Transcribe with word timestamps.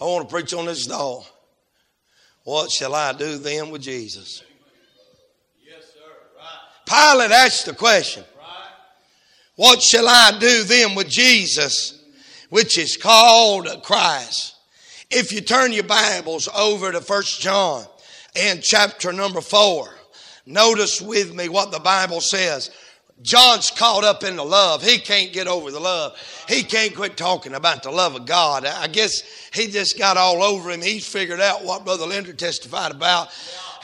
I 0.00 0.04
want 0.04 0.28
to 0.28 0.32
preach 0.32 0.54
on 0.54 0.66
this 0.66 0.86
thought. 0.86 1.26
What 2.44 2.70
shall 2.70 2.94
I 2.94 3.12
do 3.12 3.36
then 3.38 3.70
with 3.70 3.82
Jesus? 3.82 4.42
Yes, 5.66 5.84
sir. 5.84 6.00
Right. 6.36 7.12
Pilate 7.12 7.30
asked 7.30 7.66
the 7.66 7.74
question. 7.74 8.24
Right. 8.38 8.70
What 9.56 9.82
shall 9.82 10.08
I 10.08 10.38
do 10.38 10.62
then 10.64 10.94
with 10.94 11.08
Jesus, 11.08 12.02
which 12.48 12.78
is 12.78 12.96
called 12.96 13.68
Christ? 13.82 14.54
If 15.10 15.32
you 15.32 15.40
turn 15.40 15.72
your 15.72 15.84
Bibles 15.84 16.48
over 16.56 16.92
to 16.92 17.00
First 17.00 17.40
John 17.40 17.84
and 18.36 18.62
chapter 18.62 19.12
number 19.12 19.40
4, 19.40 19.88
notice 20.46 21.02
with 21.02 21.34
me 21.34 21.48
what 21.48 21.72
the 21.72 21.80
Bible 21.80 22.20
says. 22.20 22.70
John's 23.22 23.70
caught 23.70 24.04
up 24.04 24.22
in 24.22 24.36
the 24.36 24.44
love. 24.44 24.82
He 24.82 24.98
can't 24.98 25.32
get 25.32 25.48
over 25.48 25.70
the 25.70 25.80
love. 25.80 26.16
He 26.48 26.62
can't 26.62 26.94
quit 26.94 27.16
talking 27.16 27.54
about 27.54 27.82
the 27.82 27.90
love 27.90 28.14
of 28.14 28.26
God. 28.26 28.64
I 28.64 28.86
guess 28.86 29.22
he 29.52 29.66
just 29.66 29.98
got 29.98 30.16
all 30.16 30.42
over 30.42 30.70
him. 30.70 30.80
He's 30.80 31.06
figured 31.06 31.40
out 31.40 31.64
what 31.64 31.84
Brother 31.84 32.06
Linder 32.06 32.32
testified 32.32 32.92
about. 32.92 33.28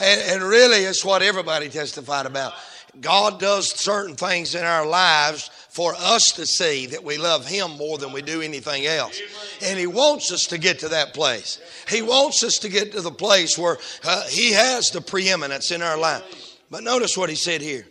And, 0.01 0.21
and 0.23 0.43
really, 0.43 0.85
it's 0.85 1.05
what 1.05 1.23
everybody 1.23 1.69
testified 1.69 2.27
about. 2.27 2.53
God 3.01 3.41
does 3.41 3.73
certain 3.73 4.15
things 4.15 4.55
in 4.55 4.65
our 4.65 4.87
lives 4.87 5.51
for 5.69 5.95
us 5.99 6.31
to 6.33 6.47
see 6.47 6.87
that 6.87 7.03
we 7.03 7.19
love 7.19 7.45
Him 7.45 7.73
more 7.73 7.99
than 7.99 8.13
we 8.13 8.23
do 8.23 8.41
anything 8.41 8.87
else. 8.87 9.21
And 9.65 9.77
He 9.77 9.89
wants 9.89 10.31
us 10.31 10.47
to 10.47 10.59
get 10.59 10.79
to 10.81 10.89
that 10.91 11.13
place. 11.13 11.61
He 11.89 12.03
wants 12.03 12.45
us 12.45 12.59
to 12.59 12.69
get 12.69 12.93
to 12.93 13.01
the 13.01 13.11
place 13.11 13.59
where 13.59 13.79
uh, 14.05 14.25
He 14.29 14.53
has 14.53 14.91
the 14.91 15.01
preeminence 15.01 15.73
in 15.73 15.83
our 15.83 15.99
life. 15.99 16.23
But 16.71 16.85
notice 16.85 17.17
what 17.17 17.29
He 17.29 17.35
said 17.35 17.61
here. 17.61 17.85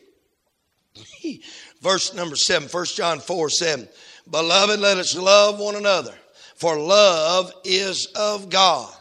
Verse 1.82 2.14
number 2.14 2.36
7, 2.36 2.68
1 2.68 2.86
John 2.86 3.20
4 3.20 3.50
7. 3.50 3.88
Beloved, 4.30 4.80
let 4.80 4.98
us 4.98 5.16
love 5.16 5.60
one 5.60 5.76
another, 5.76 6.14
for 6.56 6.78
love 6.78 7.52
is 7.64 8.08
of 8.16 8.50
God. 8.50 8.94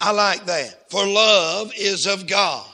I 0.00 0.12
like 0.12 0.44
that. 0.46 0.90
For 0.90 1.06
love 1.06 1.72
is 1.76 2.06
of 2.06 2.26
God. 2.26 2.66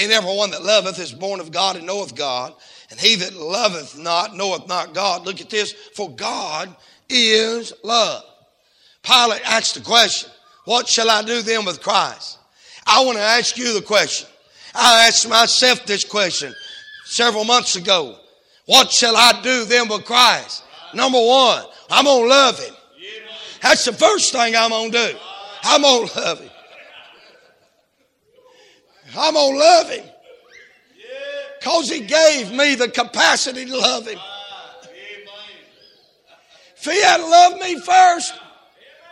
And 0.00 0.12
everyone 0.12 0.50
that 0.50 0.62
loveth 0.62 0.98
is 0.98 1.12
born 1.12 1.40
of 1.40 1.52
God 1.52 1.76
and 1.76 1.86
knoweth 1.86 2.14
God. 2.14 2.54
And 2.90 2.98
he 2.98 3.16
that 3.16 3.34
loveth 3.34 3.98
not 3.98 4.36
knoweth 4.36 4.66
not 4.68 4.94
God. 4.94 5.24
Look 5.24 5.40
at 5.40 5.50
this. 5.50 5.72
For 5.72 6.10
God 6.10 6.74
is 7.08 7.72
love. 7.82 8.24
Pilate 9.02 9.42
asked 9.44 9.74
the 9.74 9.80
question, 9.80 10.30
What 10.64 10.88
shall 10.88 11.10
I 11.10 11.22
do 11.22 11.42
then 11.42 11.64
with 11.64 11.82
Christ? 11.82 12.38
I 12.86 13.04
want 13.04 13.18
to 13.18 13.24
ask 13.24 13.56
you 13.56 13.74
the 13.74 13.82
question. 13.82 14.28
I 14.74 15.06
asked 15.06 15.28
myself 15.28 15.86
this 15.86 16.04
question 16.04 16.54
several 17.10 17.44
months 17.44 17.74
ago. 17.74 18.16
What 18.66 18.92
shall 18.92 19.16
I 19.16 19.40
do 19.42 19.64
then 19.64 19.88
with 19.88 20.04
Christ? 20.04 20.62
Number 20.94 21.18
one, 21.18 21.64
I'm 21.90 22.04
going 22.04 22.22
to 22.22 22.28
love 22.28 22.58
him. 22.58 22.74
That's 23.60 23.84
the 23.84 23.92
first 23.92 24.32
thing 24.32 24.54
I'm 24.56 24.70
going 24.70 24.92
to 24.92 25.12
do. 25.12 25.18
I'm 25.64 25.82
going 25.82 26.08
to 26.08 26.20
love 26.20 26.40
him. 26.40 26.50
I'm 29.18 29.34
going 29.34 29.52
to 29.52 29.58
love 29.58 29.90
him. 29.90 30.04
Because 31.58 31.90
he 31.90 32.00
gave 32.00 32.52
me 32.52 32.76
the 32.76 32.88
capacity 32.88 33.66
to 33.66 33.76
love 33.76 34.06
him. 34.06 34.18
If 36.76 36.84
he 36.84 37.02
hadn't 37.02 37.28
loved 37.28 37.60
me 37.60 37.78
first, 37.80 38.32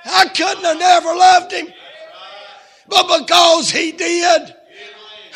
I 0.04 0.28
couldn't 0.28 0.64
have 0.64 0.78
never 0.78 1.14
loved 1.14 1.52
him. 1.52 1.68
But 2.86 3.20
because 3.20 3.70
he 3.70 3.92
did, 3.92 4.54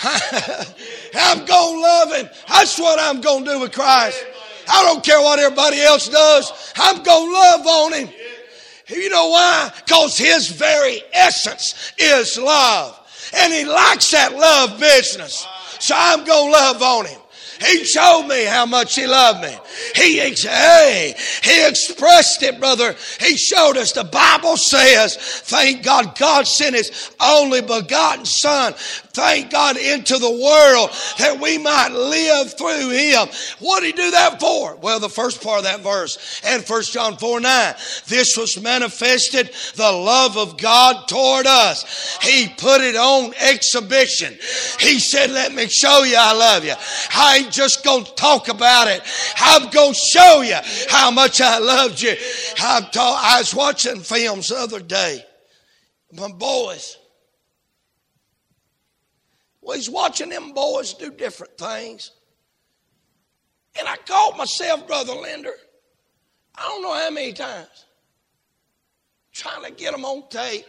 I'm 1.14 1.44
going 1.44 1.74
to 1.74 1.80
love 1.80 2.12
him. 2.14 2.28
That's 2.48 2.78
what 2.78 2.98
I'm 2.98 3.20
going 3.20 3.44
to 3.44 3.50
do 3.52 3.60
with 3.60 3.72
Christ. 3.72 4.24
I 4.68 4.84
don't 4.84 5.04
care 5.04 5.20
what 5.20 5.38
everybody 5.38 5.80
else 5.80 6.08
does. 6.08 6.72
I'm 6.76 7.02
going 7.02 7.28
to 7.28 7.32
love 7.32 7.66
on 7.66 7.92
him. 7.92 8.08
You 8.88 9.10
know 9.10 9.28
why? 9.28 9.72
Because 9.84 10.18
his 10.18 10.48
very 10.48 11.02
essence 11.12 11.92
is 11.98 12.38
love. 12.38 12.98
And 13.34 13.52
he 13.52 13.64
likes 13.64 14.10
that 14.10 14.34
love 14.34 14.78
business. 14.78 15.46
So 15.78 15.94
I'm 15.96 16.24
going 16.24 16.46
to 16.46 16.52
love 16.52 16.82
on 16.82 17.06
him. 17.06 17.21
He 17.64 17.84
showed 17.84 18.26
me 18.28 18.44
how 18.44 18.66
much 18.66 18.94
he 18.94 19.06
loved 19.06 19.42
me. 19.42 19.56
He, 19.94 20.18
hey, 20.18 21.14
he 21.42 21.68
expressed 21.68 22.42
it, 22.42 22.58
brother. 22.58 22.94
He 23.20 23.36
showed 23.36 23.76
us. 23.76 23.92
The 23.92 24.04
Bible 24.04 24.56
says, 24.56 25.16
thank 25.16 25.82
God, 25.82 26.16
God 26.18 26.46
sent 26.46 26.76
his 26.76 27.10
only 27.20 27.60
begotten 27.60 28.24
son 28.24 28.74
thank 29.12 29.50
God, 29.50 29.76
into 29.76 30.18
the 30.18 30.30
world 30.30 30.90
that 31.18 31.38
we 31.40 31.58
might 31.58 31.92
live 31.92 32.56
through 32.56 32.90
him. 32.90 33.28
What 33.58 33.80
did 33.80 33.94
he 33.96 34.02
do 34.02 34.10
that 34.12 34.40
for? 34.40 34.76
Well, 34.76 35.00
the 35.00 35.08
first 35.08 35.42
part 35.42 35.58
of 35.58 35.64
that 35.64 35.80
verse 35.80 36.40
and 36.44 36.66
1 36.66 36.82
John 36.84 37.16
4 37.16 37.40
9. 37.40 37.74
This 38.06 38.36
was 38.36 38.60
manifested 38.60 39.50
the 39.76 39.92
love 39.92 40.36
of 40.36 40.58
God 40.58 41.08
toward 41.08 41.46
us. 41.46 42.18
He 42.22 42.48
put 42.48 42.80
it 42.80 42.96
on 42.96 43.34
exhibition. 43.34 44.34
He 44.80 44.98
said, 44.98 45.30
Let 45.30 45.54
me 45.54 45.68
show 45.68 46.04
you 46.04 46.16
I 46.18 46.34
love 46.34 46.64
you. 46.64 46.74
I 47.14 47.38
ain't 47.38 47.51
just 47.52 47.84
going 47.84 48.04
to 48.04 48.14
talk 48.14 48.48
about 48.48 48.88
it. 48.88 49.02
I'm 49.36 49.70
going 49.70 49.92
to 49.92 50.00
show 50.12 50.40
you 50.40 50.56
how 50.88 51.10
much 51.10 51.40
I 51.40 51.58
loved 51.58 52.00
you. 52.02 52.14
I'm 52.58 52.84
ta- 52.86 53.20
I 53.22 53.38
was 53.38 53.54
watching 53.54 54.00
films 54.00 54.48
the 54.48 54.56
other 54.56 54.80
day. 54.80 55.24
My 56.12 56.28
boys, 56.28 56.98
well, 59.60 59.76
he's 59.76 59.88
watching 59.88 60.30
them 60.30 60.52
boys 60.52 60.94
do 60.94 61.10
different 61.12 61.56
things. 61.56 62.10
And 63.78 63.88
I 63.88 63.96
caught 63.96 64.36
myself, 64.36 64.86
Brother 64.86 65.14
Linder, 65.14 65.54
I 66.54 66.62
don't 66.62 66.82
know 66.82 66.94
how 66.94 67.10
many 67.10 67.32
times, 67.32 67.86
trying 69.32 69.64
to 69.64 69.70
get 69.70 69.92
them 69.92 70.04
on 70.04 70.28
tape. 70.28 70.66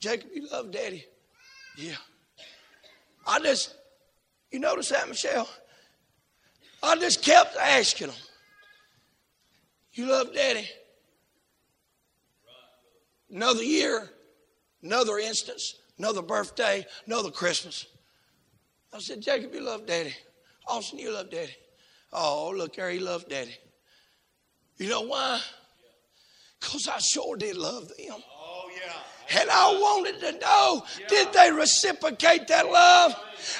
Jacob, 0.00 0.28
you 0.34 0.46
love 0.50 0.70
daddy? 0.70 1.06
Yeah. 1.78 1.94
I 3.26 3.38
just, 3.40 3.74
you 4.50 4.58
notice 4.58 4.88
that, 4.90 5.08
Michelle? 5.08 5.48
I 6.82 6.96
just 6.96 7.22
kept 7.22 7.56
asking 7.56 8.08
them, 8.08 8.16
You 9.92 10.06
love 10.06 10.34
daddy? 10.34 10.68
Another 13.30 13.62
year, 13.62 14.10
another 14.82 15.18
instance, 15.18 15.76
another 15.98 16.22
birthday, 16.22 16.86
another 17.06 17.30
Christmas. 17.30 17.86
I 18.92 19.00
said, 19.00 19.20
Jacob, 19.20 19.52
you 19.52 19.60
love 19.60 19.84
daddy. 19.84 20.14
Austin, 20.68 20.98
you 20.98 21.12
love 21.12 21.30
daddy. 21.30 21.54
Oh, 22.12 22.52
look 22.56 22.76
there, 22.76 22.90
he 22.90 22.98
loved 22.98 23.28
daddy. 23.28 23.56
You 24.78 24.88
know 24.88 25.02
why? 25.02 25.40
Because 26.60 26.88
I 26.88 26.98
sure 26.98 27.36
did 27.36 27.56
love 27.56 27.88
them. 27.88 27.96
Oh, 28.10 28.70
yeah. 28.74 28.92
And 29.34 29.50
I 29.50 29.72
wanted 29.72 30.20
to 30.20 30.38
know 30.38 30.84
did 31.08 31.32
they 31.32 31.50
reciprocate 31.50 32.48
that 32.48 32.66
love? 32.66 33.14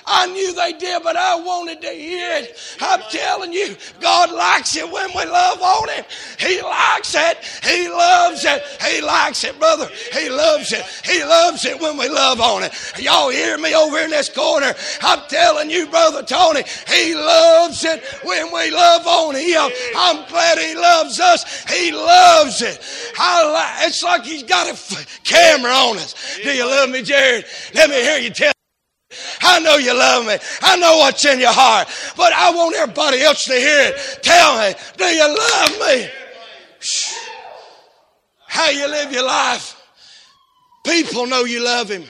I 0.07 0.27
knew 0.27 0.55
they 0.55 0.73
did, 0.73 1.03
but 1.03 1.17
I 1.17 1.37
wanted 1.37 1.81
to 1.83 1.89
hear 1.89 2.31
it. 2.33 2.59
I'm 2.81 3.01
telling 3.11 3.53
you, 3.53 3.77
God 4.01 4.31
likes 4.31 4.77
it 4.77 4.91
when 4.91 5.11
we 5.17 5.25
love 5.25 5.61
on 5.61 5.89
Him. 5.89 6.05
He 6.39 6.63
likes 6.63 7.15
it. 7.15 7.39
He 7.63 7.89
loves 7.89 8.45
it. 8.45 8.63
He 8.83 9.01
likes 9.01 9.45
it, 9.45 9.59
brother. 9.59 9.89
He 10.13 10.29
loves 10.29 10.73
it. 10.73 10.85
He 11.05 11.23
loves 11.25 11.65
it 11.65 11.81
when 11.81 11.97
we 11.97 12.09
love 12.09 12.41
on 12.41 12.65
it. 12.65 12.73
Y'all 12.99 13.31
hear 13.31 13.59
me 13.59 13.75
over 13.75 13.99
in 13.99 14.11
this 14.11 14.29
corner? 14.29 14.75
I'm 15.03 15.21
telling 15.29 15.71
you, 15.71 15.87
brother 15.89 16.23
Tony, 16.23 16.63
He 16.89 17.15
loves 17.15 17.85
it 17.85 18.03
when 18.25 18.53
we 18.53 18.71
love 18.71 19.07
on 19.07 19.35
Him. 19.35 19.71
I'm 19.97 20.29
glad 20.29 20.59
He 20.59 20.75
loves 20.75 21.21
us. 21.21 21.65
He 21.71 21.93
loves 21.93 22.63
it. 22.63 22.81
I, 23.19 23.85
it's 23.87 24.03
like 24.03 24.25
He's 24.25 24.43
got 24.43 24.67
a 24.67 24.71
f- 24.71 25.23
on 25.65 25.97
us. 25.97 26.39
Do 26.43 26.51
you 26.51 26.67
love 26.67 26.91
me, 26.91 27.03
Jared? 27.03 27.45
Let 27.75 27.91
me 27.91 27.97
hear 27.97 28.19
you 28.19 28.31
tell. 28.31 28.53
I 29.43 29.61
know 29.61 29.77
you 29.77 29.97
love 29.97 30.27
me. 30.27 30.37
I 30.63 30.77
know 30.77 30.99
what's 30.99 31.25
in 31.25 31.41
your 31.41 31.53
heart. 31.53 31.89
But 32.17 32.33
I 32.33 32.51
want 32.51 32.77
everybody 32.77 33.23
else 33.23 33.45
to 33.45 33.55
hear 33.55 33.93
it. 33.93 34.23
Tell 34.23 34.59
me, 34.59 34.75
do 34.97 35.05
you 35.05 35.29
love 35.29 35.71
me? 35.81 36.09
How 38.47 38.71
you 38.71 38.89
live 38.89 39.13
your 39.13 39.25
life. 39.25 39.81
People 40.85 41.27
know 41.27 41.45
you 41.45 41.65
love 41.65 41.91
him 41.91 42.05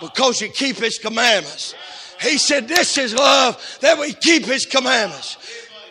because 0.00 0.40
you 0.40 0.48
keep 0.48 0.76
his 0.76 0.98
commandments. 0.98 1.74
He 2.20 2.38
said, 2.38 2.68
This 2.68 2.96
is 2.98 3.14
love 3.14 3.78
that 3.80 3.98
we 3.98 4.12
keep 4.12 4.44
his 4.44 4.66
commandments. 4.66 5.36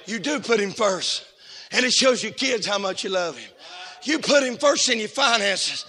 You 0.06 0.20
do 0.20 0.40
put 0.40 0.60
him 0.60 0.72
first. 0.72 1.26
And 1.72 1.86
it 1.86 1.94
shows 1.94 2.24
your 2.24 2.34
kids 2.34 2.66
how 2.66 2.78
much 2.78 3.04
you 3.04 3.10
love 3.10 3.38
him. 3.38 3.50
You 4.04 4.20
put 4.20 4.44
him 4.44 4.58
first 4.58 4.90
in 4.90 5.00
your 5.00 5.10
finances. 5.10 5.86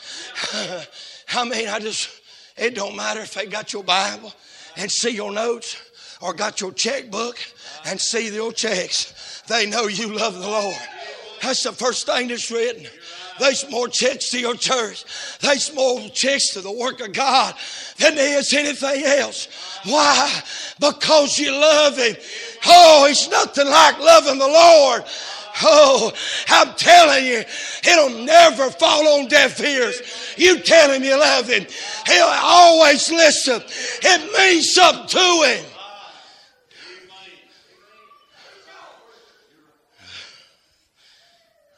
I 1.35 1.45
mean, 1.45 1.69
I 1.69 1.79
just, 1.81 2.09
it 2.57 2.75
don't 2.75 2.97
matter 2.97 3.21
if 3.21 3.35
they 3.35 3.47
got 3.47 3.73
your 3.73 3.85
Bible 3.85 4.33
and 4.77 4.91
see 4.91 5.11
your 5.11 5.33
notes 5.33 5.77
or 6.21 6.33
got 6.33 6.61
your 6.61 6.73
checkbook 6.73 7.39
and 7.85 8.01
see 8.01 8.33
your 8.33 8.53
checks. 8.53 9.43
They 9.49 9.67
know 9.67 9.87
you 9.87 10.15
love 10.15 10.35
the 10.35 10.49
Lord. 10.49 10.77
That's 11.43 11.63
the 11.63 11.73
first 11.73 12.07
thing 12.07 12.29
that's 12.29 12.51
written. 12.51 12.87
There's 13.39 13.69
more 13.69 13.89
checks 13.89 14.31
to 14.31 14.39
your 14.39 14.55
church. 14.55 15.05
There's 15.41 15.75
more 15.75 16.09
checks 16.11 16.51
to 16.51 16.61
the 16.61 16.71
work 16.71 17.01
of 17.01 17.13
God 17.13 17.55
than 17.99 18.15
there 18.15 18.39
is 18.39 18.53
anything 18.53 19.05
else. 19.05 19.49
Why? 19.85 20.43
Because 20.79 21.39
you 21.39 21.51
love 21.51 21.99
Him. 21.99 22.17
Oh, 22.67 23.07
it's 23.09 23.29
nothing 23.29 23.67
like 23.67 23.99
loving 23.99 24.39
the 24.39 24.47
Lord. 24.47 25.05
Oh, 25.63 26.13
I'm 26.49 26.75
telling 26.75 27.27
you, 27.27 27.45
it'll 27.89 28.25
never 28.25 28.71
fall 28.71 29.07
on 29.21 29.29
deaf 29.29 29.61
ears. 29.61 30.35
You 30.37 30.59
tell 30.59 30.91
him 30.91 31.05
you 31.05 31.19
love 31.19 31.49
him. 31.49 31.67
He'll 32.07 32.25
always 32.25 33.11
listen. 33.11 33.63
It 34.03 34.33
means 34.39 34.73
something 34.73 35.07
to 35.07 35.47
him. 35.47 35.65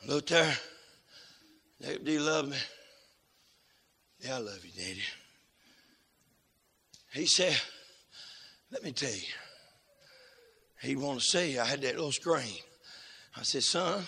Look 0.08 0.26
there. 0.28 0.56
Do 1.82 2.12
you 2.12 2.20
love 2.20 2.48
me? 2.48 2.56
Yeah, 4.20 4.36
I 4.36 4.38
love 4.38 4.64
you, 4.64 4.70
Daddy. 4.70 5.02
He 7.12 7.26
said, 7.26 7.60
let 8.70 8.82
me 8.82 8.92
tell 8.92 9.10
you. 9.10 9.20
He'd 10.82 10.96
want 10.96 11.20
to 11.20 11.24
see 11.24 11.58
I 11.58 11.64
had 11.64 11.82
that 11.82 11.96
little 11.96 12.12
screen. 12.12 12.58
I 13.38 13.42
said, 13.42 13.62
son, 13.62 14.02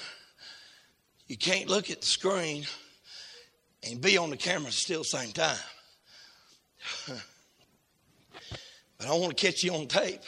you 1.26 1.36
can't 1.36 1.68
look 1.68 1.90
at 1.90 2.00
the 2.00 2.06
screen 2.06 2.64
and 3.88 4.00
be 4.00 4.16
on 4.16 4.30
the 4.30 4.36
camera 4.36 4.72
still 4.72 5.00
the 5.00 5.04
same 5.04 5.32
time. 5.32 5.58
but 8.98 9.06
I 9.06 9.10
want 9.10 9.36
to 9.36 9.46
catch 9.46 9.62
you 9.62 9.74
on 9.74 9.86
tape. 9.86 10.22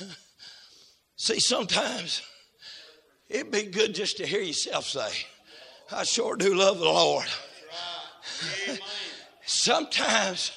See, 1.16 1.38
sometimes 1.38 2.22
it'd 3.28 3.52
be 3.52 3.62
good 3.64 3.94
just 3.94 4.16
to 4.16 4.26
hear 4.26 4.42
yourself 4.42 4.86
say, 4.86 5.08
I 5.92 6.02
sure 6.02 6.36
do 6.36 6.54
love 6.54 6.78
the 6.78 6.84
Lord. 6.86 7.26
sometimes 9.46 10.50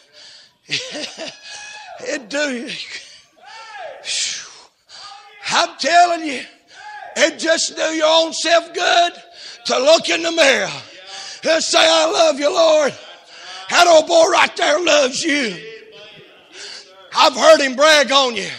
it 0.67 2.29
do. 2.29 2.69
I'm 5.51 5.77
telling 5.77 6.25
you. 6.27 6.41
It 7.19 7.39
just 7.39 7.75
do 7.75 7.81
your 7.81 8.25
own 8.25 8.31
self 8.31 8.73
good 8.73 9.13
to 9.65 9.79
look 9.79 10.07
in 10.09 10.21
the 10.21 10.31
mirror 10.31 10.69
and 11.43 11.63
say, 11.63 11.79
I 11.81 12.11
love 12.11 12.39
you, 12.39 12.53
Lord. 12.53 12.93
That 13.69 13.87
old 13.87 14.07
boy 14.07 14.27
right 14.27 14.55
there 14.55 14.79
loves 14.83 15.23
you. 15.23 15.57
I've 17.15 17.35
heard 17.35 17.59
him 17.61 17.75
brag 17.75 18.11
on 18.11 18.35
you. 18.35 18.49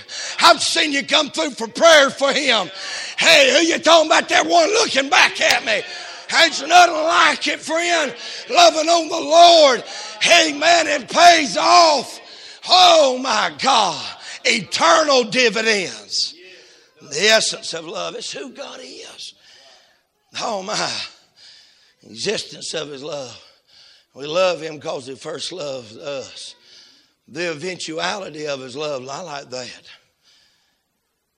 I've 0.40 0.60
seen 0.60 0.92
you 0.92 1.04
come 1.06 1.30
through 1.30 1.50
for 1.50 1.68
prayer 1.68 2.10
for 2.10 2.32
him. 2.32 2.68
Hey, 3.16 3.52
who 3.52 3.66
you 3.66 3.78
talking 3.78 4.10
about 4.10 4.28
that 4.28 4.46
one 4.46 4.68
looking 4.70 5.08
back 5.08 5.40
at 5.40 5.64
me? 5.64 5.82
Ain't 6.36 6.68
nothing 6.68 6.94
like 6.94 7.46
it, 7.46 7.60
friend. 7.60 8.14
Loving 8.50 8.88
on 8.88 9.08
the 9.08 9.20
Lord. 9.20 9.80
Hey, 10.20 10.52
man, 10.52 10.86
it 10.88 11.08
pays 11.08 11.56
off. 11.56 12.20
Oh, 12.68 13.18
my 13.18 13.52
God. 13.62 14.04
Eternal 14.44 15.24
dividends. 15.24 16.34
The 17.10 17.28
essence 17.28 17.74
of 17.74 17.86
love 17.86 18.16
is 18.16 18.30
who 18.30 18.50
God 18.50 18.80
is. 18.82 19.34
Oh 20.40 20.62
my, 20.62 20.92
existence 22.02 22.74
of 22.74 22.90
His 22.90 23.02
love. 23.02 23.42
We 24.14 24.26
love 24.26 24.60
Him 24.60 24.76
because 24.76 25.06
He 25.06 25.14
first 25.14 25.52
loved 25.52 25.96
us. 25.96 26.54
The 27.26 27.50
eventuality 27.50 28.46
of 28.46 28.60
His 28.60 28.76
love, 28.76 29.08
I 29.08 29.20
like 29.20 29.50
that. 29.50 29.82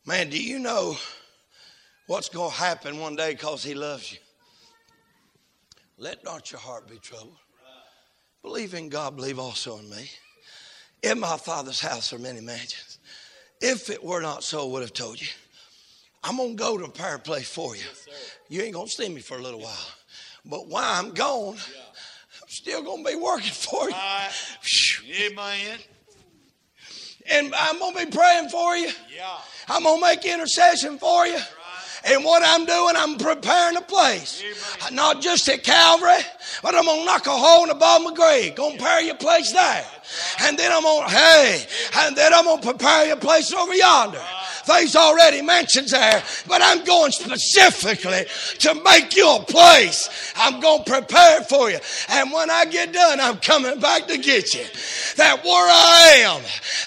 Man, 0.07 0.31
do 0.31 0.43
you 0.43 0.59
know 0.59 0.97
what's 2.07 2.29
going 2.29 2.51
to 2.51 2.57
happen 2.57 2.99
one 2.99 3.17
day 3.17 3.33
because 3.33 3.63
He 3.63 3.75
loves 3.75 4.13
you? 4.13 4.19
Let 5.99 6.25
not 6.25 6.51
your 6.51 6.61
heart 6.61 6.89
be 6.89 6.97
troubled. 6.97 7.37
Believe 8.43 8.73
in 8.75 8.89
God, 8.89 9.17
believe 9.17 9.39
also 9.39 9.79
in 9.79 9.91
me. 9.91 10.11
In 11.03 11.21
my 11.21 11.37
Father's 11.37 11.81
house 11.81 12.13
are 12.13 12.19
many 12.19 12.41
mansions. 12.41 12.99
If 13.61 13.91
it 13.91 14.03
were 14.03 14.23
not 14.23 14.43
so, 14.43 14.67
I 14.67 14.73
would 14.73 14.83
have 14.83 14.95
told 14.95 15.21
you. 15.21 15.29
I'm 16.23 16.37
going 16.37 16.57
to 16.57 16.63
go 16.63 16.79
to 16.79 16.85
a 16.85 16.91
prayer 16.91 17.19
place 17.19 17.49
for 17.49 17.75
you. 17.75 17.83
Yes, 17.83 18.09
you 18.49 18.63
ain't 18.63 18.75
going 18.75 18.87
to 18.87 18.93
see 18.93 19.09
me 19.09 19.21
for 19.21 19.39
a 19.39 19.43
little 19.43 19.61
while. 19.61 19.89
But 20.45 20.69
while 20.69 20.85
I'm 20.85 21.13
gone, 21.13 21.55
yeah. 21.55 21.83
I'm 22.43 22.49
still 22.49 22.83
going 22.83 23.05
to 23.05 23.11
be 23.11 23.17
working 23.17 23.53
for 23.53 23.89
you. 23.89 23.95
Right. 23.95 24.31
Amen. 25.23 25.79
And 27.31 27.55
I'm 27.55 27.79
going 27.79 27.95
to 27.95 28.07
be 28.07 28.11
praying 28.11 28.49
for 28.49 28.77
you. 28.77 28.91
Yeah. 29.15 29.39
I'm 29.69 29.85
going 29.85 30.01
to 30.01 30.07
make 30.07 30.25
intercession 30.25 30.99
for 30.99 31.27
you. 31.27 31.39
And 32.03 32.25
what 32.25 32.43
I'm 32.45 32.65
doing, 32.65 32.95
I'm 32.97 33.19
preparing 33.19 33.77
a 33.77 33.83
place. 33.83 34.43
Amen. 34.43 34.57
Uh, 34.87 34.91
not 34.95 35.23
just 35.23 35.49
at 35.51 35.63
Calvary, 35.63 36.25
but 36.63 36.75
I'm 36.75 36.87
going 36.87 37.01
to 37.01 37.05
knock 37.05 37.27
a 37.27 37.31
hole 37.31 37.65
in 37.65 37.69
the 37.69 37.75
bottom 37.75 38.07
of 38.07 38.15
the 38.15 38.21
grave. 38.21 38.55
Going 38.55 38.73
to 38.73 38.79
prepare 38.79 39.03
your 39.03 39.17
place 39.17 39.53
there. 39.53 39.85
And 40.43 40.59
then 40.59 40.73
I'm 40.73 40.83
going 40.83 41.09
to, 41.09 41.15
hey, 41.15 41.67
and 41.99 42.17
then 42.17 42.33
I'm 42.33 42.45
going 42.45 42.63
to 42.63 42.67
prepare 42.69 43.07
your 43.07 43.17
place 43.17 43.53
over 43.53 43.75
yonder. 43.75 44.23
There's 44.67 44.95
already 44.95 45.43
mentions 45.43 45.91
there, 45.93 46.23
but 46.47 46.61
I'm 46.63 46.85
going 46.85 47.13
specifically 47.13 48.25
to 48.59 48.75
make 48.83 49.17
you 49.17 49.37
a 49.37 49.41
place. 49.41 50.33
I'm 50.37 50.61
going 50.61 50.85
to 50.85 50.91
prepare 50.91 51.43
for 51.43 51.71
you. 51.71 51.79
And 52.09 52.33
when 52.33 52.51
I 52.51 52.67
get 52.67 52.93
done, 52.93 53.21
I'm 53.21 53.39
coming 53.39 53.81
back 53.81 54.07
to 54.09 54.19
get 54.19 54.55
you. 54.55 54.65
That 55.17 55.43
where 55.45 55.69
I 55.69 56.23
am, 56.25 56.43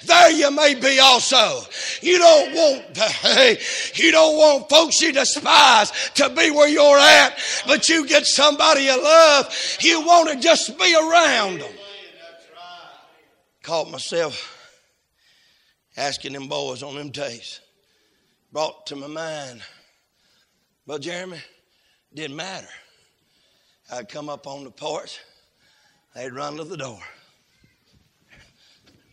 there 0.05 0.31
you 0.31 0.51
may 0.51 0.75
be 0.75 0.99
also. 0.99 1.61
You 2.01 2.19
don't 2.19 2.53
want, 2.53 2.97
hey, 2.97 3.57
you 3.95 4.11
don't 4.11 4.37
want 4.37 4.69
folks 4.69 5.01
you 5.01 5.11
despise 5.11 5.91
to 6.15 6.29
be 6.29 6.51
where 6.51 6.69
you're 6.69 6.97
at, 6.97 7.37
but 7.65 7.89
you 7.89 8.07
get 8.07 8.25
somebody 8.25 8.83
you 8.83 9.01
love, 9.01 9.53
you 9.79 10.01
want 10.01 10.29
to 10.29 10.39
just 10.39 10.77
be 10.77 10.95
around 10.95 11.61
them. 11.61 11.71
Caught 13.63 13.91
myself 13.91 14.49
asking 15.95 16.33
them 16.33 16.47
boys 16.47 16.83
on 16.83 16.95
them 16.95 17.09
days 17.09 17.61
brought 18.53 18.85
to 18.85 18.95
my 18.95 19.07
mind. 19.07 19.61
But 20.85 21.01
Jeremy, 21.01 21.39
didn't 22.13 22.35
matter. 22.35 22.67
I'd 23.91 24.07
come 24.07 24.29
up 24.29 24.45
on 24.45 24.63
the 24.63 24.71
porch, 24.71 25.19
they'd 26.15 26.31
run 26.31 26.57
to 26.57 26.63
the 26.63 26.77
door. 26.77 26.99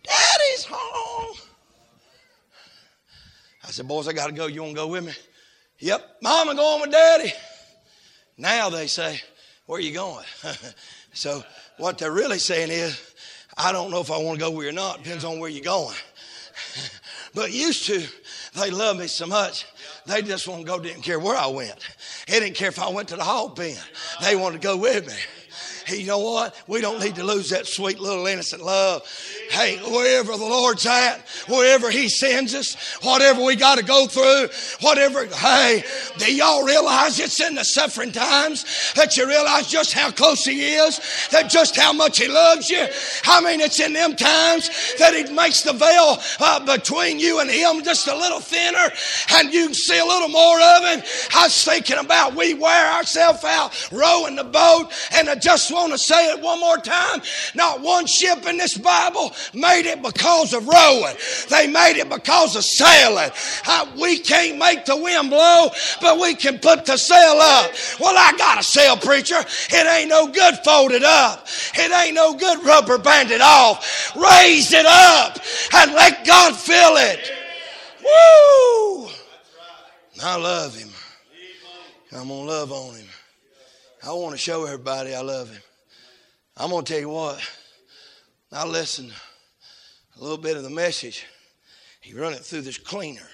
Daddy's 0.04 0.66
home. 0.68 1.36
I 3.64 3.70
said, 3.70 3.88
Boys, 3.88 4.08
I 4.08 4.12
got 4.12 4.26
to 4.26 4.32
go. 4.32 4.46
You 4.46 4.62
want 4.62 4.74
to 4.74 4.82
go 4.82 4.86
with 4.88 5.04
me? 5.04 5.12
Yep, 5.78 6.18
Mama 6.22 6.54
going 6.54 6.82
with 6.82 6.90
Daddy. 6.90 7.32
Now 8.36 8.68
they 8.68 8.86
say, 8.86 9.20
Where 9.66 9.80
you 9.80 9.94
going? 9.94 10.24
so 11.12 11.42
what 11.78 11.98
they're 11.98 12.12
really 12.12 12.38
saying 12.38 12.70
is, 12.70 13.14
I 13.56 13.72
don't 13.72 13.90
know 13.90 14.00
if 14.00 14.10
I 14.10 14.18
want 14.18 14.38
to 14.38 14.44
go 14.44 14.50
with 14.50 14.64
you 14.64 14.70
or 14.70 14.74
not. 14.74 15.02
Depends 15.02 15.24
on 15.24 15.38
where 15.38 15.50
you're 15.50 15.64
going. 15.64 15.96
But 17.34 17.52
used 17.52 17.86
to, 17.86 18.06
they 18.54 18.70
love 18.70 18.98
me 18.98 19.06
so 19.06 19.26
much, 19.26 19.66
they 20.06 20.22
just 20.22 20.48
want 20.48 20.62
to 20.62 20.66
go, 20.66 20.78
didn't 20.78 21.02
care 21.02 21.18
where 21.18 21.36
I 21.36 21.46
went. 21.46 21.76
They 22.26 22.40
didn't 22.40 22.56
care 22.56 22.68
if 22.68 22.78
I 22.78 22.88
went 22.88 23.08
to 23.08 23.16
the 23.16 23.24
hog 23.24 23.56
pen. 23.56 23.76
They 24.22 24.36
wanted 24.36 24.62
to 24.62 24.66
go 24.66 24.76
with 24.76 25.06
me. 25.06 25.98
You 25.98 26.06
know 26.06 26.18
what? 26.18 26.56
We 26.68 26.80
don't 26.80 27.00
need 27.00 27.16
to 27.16 27.24
lose 27.24 27.50
that 27.50 27.66
sweet 27.66 27.98
little 27.98 28.26
innocent 28.26 28.62
love. 28.62 29.02
Hey, 29.50 29.78
wherever 29.78 30.36
the 30.36 30.44
Lord's 30.44 30.86
at, 30.86 31.26
wherever 31.48 31.90
He 31.90 32.08
sends 32.08 32.54
us, 32.54 32.76
whatever 33.02 33.42
we 33.44 33.56
got 33.56 33.78
to 33.78 33.84
go 33.84 34.06
through, 34.06 34.48
whatever, 34.80 35.26
hey, 35.26 35.82
do 36.18 36.32
y'all 36.32 36.64
realize 36.64 37.18
it's 37.18 37.40
in 37.40 37.56
the 37.56 37.64
suffering 37.64 38.12
times 38.12 38.92
that 38.94 39.16
you 39.16 39.26
realize 39.26 39.66
just 39.66 39.92
how 39.92 40.12
close 40.12 40.44
He 40.44 40.74
is, 40.74 41.00
that 41.32 41.50
just 41.50 41.74
how 41.74 41.92
much 41.92 42.18
He 42.18 42.28
loves 42.28 42.70
you? 42.70 42.86
I 43.24 43.40
mean, 43.40 43.60
it's 43.60 43.80
in 43.80 43.92
them 43.92 44.14
times 44.14 44.70
that 45.00 45.14
He 45.14 45.32
makes 45.32 45.62
the 45.62 45.72
veil 45.72 46.18
uh, 46.38 46.76
between 46.76 47.18
you 47.18 47.40
and 47.40 47.50
Him 47.50 47.82
just 47.82 48.06
a 48.06 48.16
little 48.16 48.38
thinner 48.38 48.88
and 49.34 49.52
you 49.52 49.66
can 49.66 49.74
see 49.74 49.98
a 49.98 50.04
little 50.04 50.28
more 50.28 50.60
of 50.60 50.84
Him. 50.84 51.02
I 51.34 51.44
was 51.44 51.64
thinking 51.64 51.98
about 51.98 52.36
we 52.36 52.54
wear 52.54 52.92
ourselves 52.92 53.42
out 53.42 53.90
rowing 53.90 54.36
the 54.36 54.44
boat 54.44 54.92
and 55.12 55.28
I 55.28 55.34
just 55.34 55.72
want 55.72 55.90
to 55.90 55.98
say 55.98 56.30
it 56.30 56.40
one 56.40 56.60
more 56.60 56.78
time. 56.78 57.20
Not 57.56 57.80
one 57.80 58.06
ship 58.06 58.46
in 58.46 58.56
this 58.56 58.78
Bible 58.78 59.32
made 59.54 59.86
it 59.86 60.02
because 60.02 60.52
of 60.52 60.66
rowing. 60.66 61.16
They 61.48 61.66
made 61.66 61.98
it 61.98 62.08
because 62.08 62.56
of 62.56 62.64
sailing. 62.64 63.30
we 64.00 64.18
can't 64.18 64.58
make 64.58 64.84
the 64.84 64.96
wind 64.96 65.30
blow, 65.30 65.70
but 66.00 66.20
we 66.20 66.34
can 66.34 66.58
put 66.58 66.86
the 66.86 66.96
sail 66.96 67.38
up. 67.40 67.72
Well, 67.98 68.14
I 68.16 68.36
got 68.36 68.60
a 68.60 68.62
sail, 68.62 68.96
preacher. 68.96 69.38
It 69.70 69.86
ain't 69.86 70.08
no 70.08 70.28
good 70.28 70.56
folded 70.64 71.04
up. 71.04 71.46
It 71.74 71.92
ain't 71.92 72.14
no 72.14 72.34
good 72.34 72.64
rubber 72.64 72.98
banded 72.98 73.40
off. 73.40 74.14
Raise 74.16 74.72
it 74.72 74.86
up 74.86 75.38
and 75.74 75.92
let 75.94 76.24
God 76.24 76.56
fill 76.56 76.96
it. 76.96 77.32
Woo! 78.02 79.08
I 80.22 80.36
love 80.36 80.76
him. 80.76 80.88
I'm 82.12 82.28
going 82.28 82.46
to 82.46 82.52
love 82.52 82.72
on 82.72 82.96
him. 82.96 83.06
I 84.02 84.12
want 84.12 84.32
to 84.32 84.38
show 84.38 84.64
everybody 84.64 85.14
I 85.14 85.20
love 85.20 85.50
him. 85.50 85.62
I'm 86.56 86.70
going 86.70 86.84
to 86.84 86.92
tell 86.92 87.00
you 87.00 87.08
what, 87.08 87.40
I 88.52 88.66
listened 88.66 89.12
a 90.20 90.22
little 90.22 90.38
bit 90.38 90.56
of 90.56 90.62
the 90.62 90.70
message. 90.70 91.24
He 92.00 92.12
run 92.12 92.34
it 92.34 92.40
through 92.40 92.60
this 92.60 92.76
cleaner. 92.78 93.26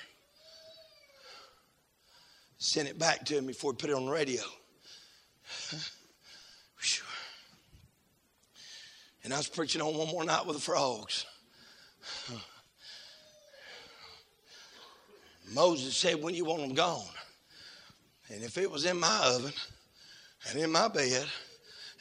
Sent 2.59 2.89
it 2.89 2.99
back 2.99 3.25
to 3.27 3.37
him 3.37 3.47
before 3.47 3.73
he 3.73 3.77
put 3.77 3.91
it 3.91 3.97
on 3.97 4.07
the 4.07 4.13
radio. 4.13 4.43
And 9.25 9.35
I 9.35 9.39
was 9.39 9.49
preaching 9.49 9.83
on 9.83 9.97
one 9.97 10.07
more 10.07 10.23
night 10.23 10.47
with 10.47 10.55
the 10.55 10.63
frogs. 10.63 11.27
Moses 15.53 15.97
said, 15.97 16.23
When 16.23 16.33
you 16.33 16.45
want 16.45 16.63
them 16.63 16.75
gone? 16.75 17.03
And 18.33 18.45
if 18.45 18.57
it 18.57 18.71
was 18.71 18.85
in 18.85 19.01
my 19.01 19.21
oven 19.25 19.53
and 20.49 20.61
in 20.61 20.71
my 20.71 20.87
bed 20.87 21.27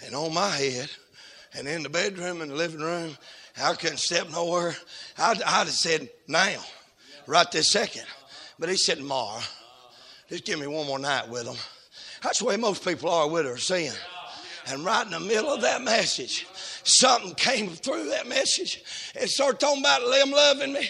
and 0.06 0.13
on 0.13 0.36
my 0.36 0.50
head 0.50 0.92
and 1.56 1.68
in 1.68 1.82
the 1.82 1.89
bedroom 1.89 2.42
and 2.42 2.51
the 2.51 2.56
living 2.56 2.82
room, 2.82 3.18
I 3.62 3.74
couldn't 3.74 3.97
step 3.97 4.29
nowhere. 4.31 4.75
I'd, 5.17 5.41
I'd 5.41 5.65
have 5.65 5.69
said 5.69 6.09
now, 6.27 6.59
right 7.25 7.50
this 7.51 7.71
second. 7.71 8.05
But 8.59 8.69
he 8.69 8.77
said 8.77 8.97
tomorrow. 8.97 9.41
Just 10.29 10.45
give 10.45 10.59
me 10.59 10.67
one 10.67 10.88
more 10.88 11.00
night 11.00 11.29
with 11.29 11.45
them. 11.45 11.55
That's 12.24 12.39
the 12.39 12.45
way 12.45 12.57
most 12.57 12.83
people 12.83 13.09
are 13.09 13.29
with 13.29 13.45
their 13.45 13.57
sin. 13.57 13.93
And 14.67 14.83
right 14.83 15.05
in 15.05 15.12
the 15.12 15.19
middle 15.19 15.53
of 15.53 15.62
that 15.62 15.83
message, 15.83 16.47
something 16.83 17.35
came 17.35 17.69
through 17.69 18.09
that 18.09 18.27
message 18.27 18.83
and 19.19 19.29
started 19.29 19.59
talking 19.59 19.81
about 19.81 20.01
them 20.01 20.31
loving 20.31 20.74
me. 20.74 20.89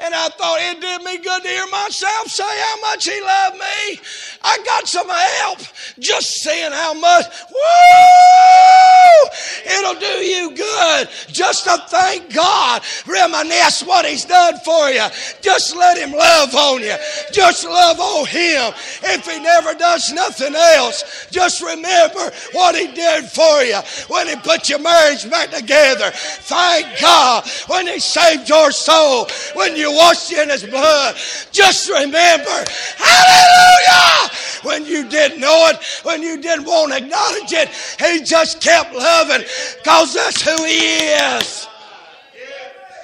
And 0.00 0.14
I 0.14 0.28
thought 0.28 0.58
it 0.60 0.80
did 0.80 1.02
me 1.02 1.18
good 1.18 1.42
to 1.42 1.48
hear 1.48 1.66
myself 1.66 2.28
say 2.28 2.44
how 2.44 2.80
much 2.82 3.04
he 3.04 3.20
loved 3.20 3.56
me. 3.56 4.00
I 4.42 4.58
got 4.64 4.86
some 4.86 5.08
help 5.08 5.58
just 5.98 6.28
seeing 6.40 6.70
how 6.70 6.94
much. 6.94 7.26
Woo! 7.50 9.30
It'll 9.66 9.98
do 9.98 10.24
you 10.24 10.54
good 10.54 11.08
just 11.26 11.64
to 11.64 11.82
thank 11.88 12.32
God. 12.32 12.82
Reminisce 13.08 13.82
what 13.82 14.06
he's 14.06 14.24
done 14.24 14.54
for 14.64 14.88
you. 14.90 15.04
Just 15.40 15.74
let 15.74 15.98
him 15.98 16.12
love 16.12 16.54
on 16.54 16.80
you. 16.80 16.94
Just 17.32 17.64
love 17.64 18.00
on 18.00 18.26
him. 18.26 18.72
If 19.02 19.26
he 19.26 19.40
never 19.40 19.74
does 19.74 20.12
nothing 20.12 20.54
else, 20.54 21.28
just 21.30 21.62
remember 21.62 22.30
what 22.52 22.74
he 22.74 22.92
did 22.92 23.24
for 23.26 23.62
you 23.62 23.80
when 24.08 24.28
he 24.28 24.36
put 24.36 24.68
your 24.68 24.78
marriage 24.78 25.28
back 25.30 25.50
together. 25.50 26.10
Thank 26.12 27.00
God 27.00 27.48
when 27.66 27.86
he 27.86 27.98
saved 27.98 28.48
your 28.48 28.70
soul. 28.70 29.26
When 29.54 29.76
you 29.76 29.92
washed 29.92 30.32
in 30.32 30.48
his 30.48 30.64
blood. 30.64 31.16
Just 31.52 31.88
remember, 31.88 32.64
hallelujah! 32.96 34.30
When 34.62 34.86
you 34.86 35.08
didn't 35.08 35.40
know 35.40 35.70
it, 35.72 35.82
when 36.04 36.22
you 36.22 36.40
didn't 36.40 36.66
want 36.66 36.92
to 36.92 36.98
acknowledge 36.98 37.52
it, 37.52 37.68
he 37.98 38.24
just 38.24 38.60
kept 38.60 38.94
loving 38.94 39.46
because 39.78 40.14
that's 40.14 40.42
who 40.42 40.64
he 40.64 41.08
is. 41.38 41.66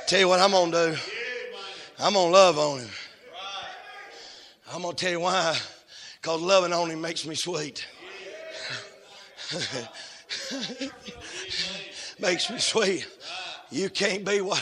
Tell 0.06 0.20
you 0.20 0.28
what 0.28 0.40
I'm 0.40 0.50
going 0.50 0.70
to 0.72 0.92
do. 0.92 0.98
I'm 1.98 2.12
going 2.12 2.28
to 2.28 2.32
love 2.32 2.58
on 2.58 2.80
him. 2.80 2.90
I'm 4.74 4.82
going 4.82 4.96
to 4.96 5.04
tell 5.04 5.12
you 5.12 5.20
why. 5.20 5.56
Because 6.20 6.42
loving 6.42 6.72
on 6.72 6.90
him 6.90 7.00
makes 7.00 7.24
me 7.24 7.36
sweet. 7.36 7.86
makes 12.18 12.50
me 12.50 12.58
sweet. 12.58 13.06
You 13.70 13.88
can't 13.88 14.24
be 14.24 14.40
what? 14.40 14.58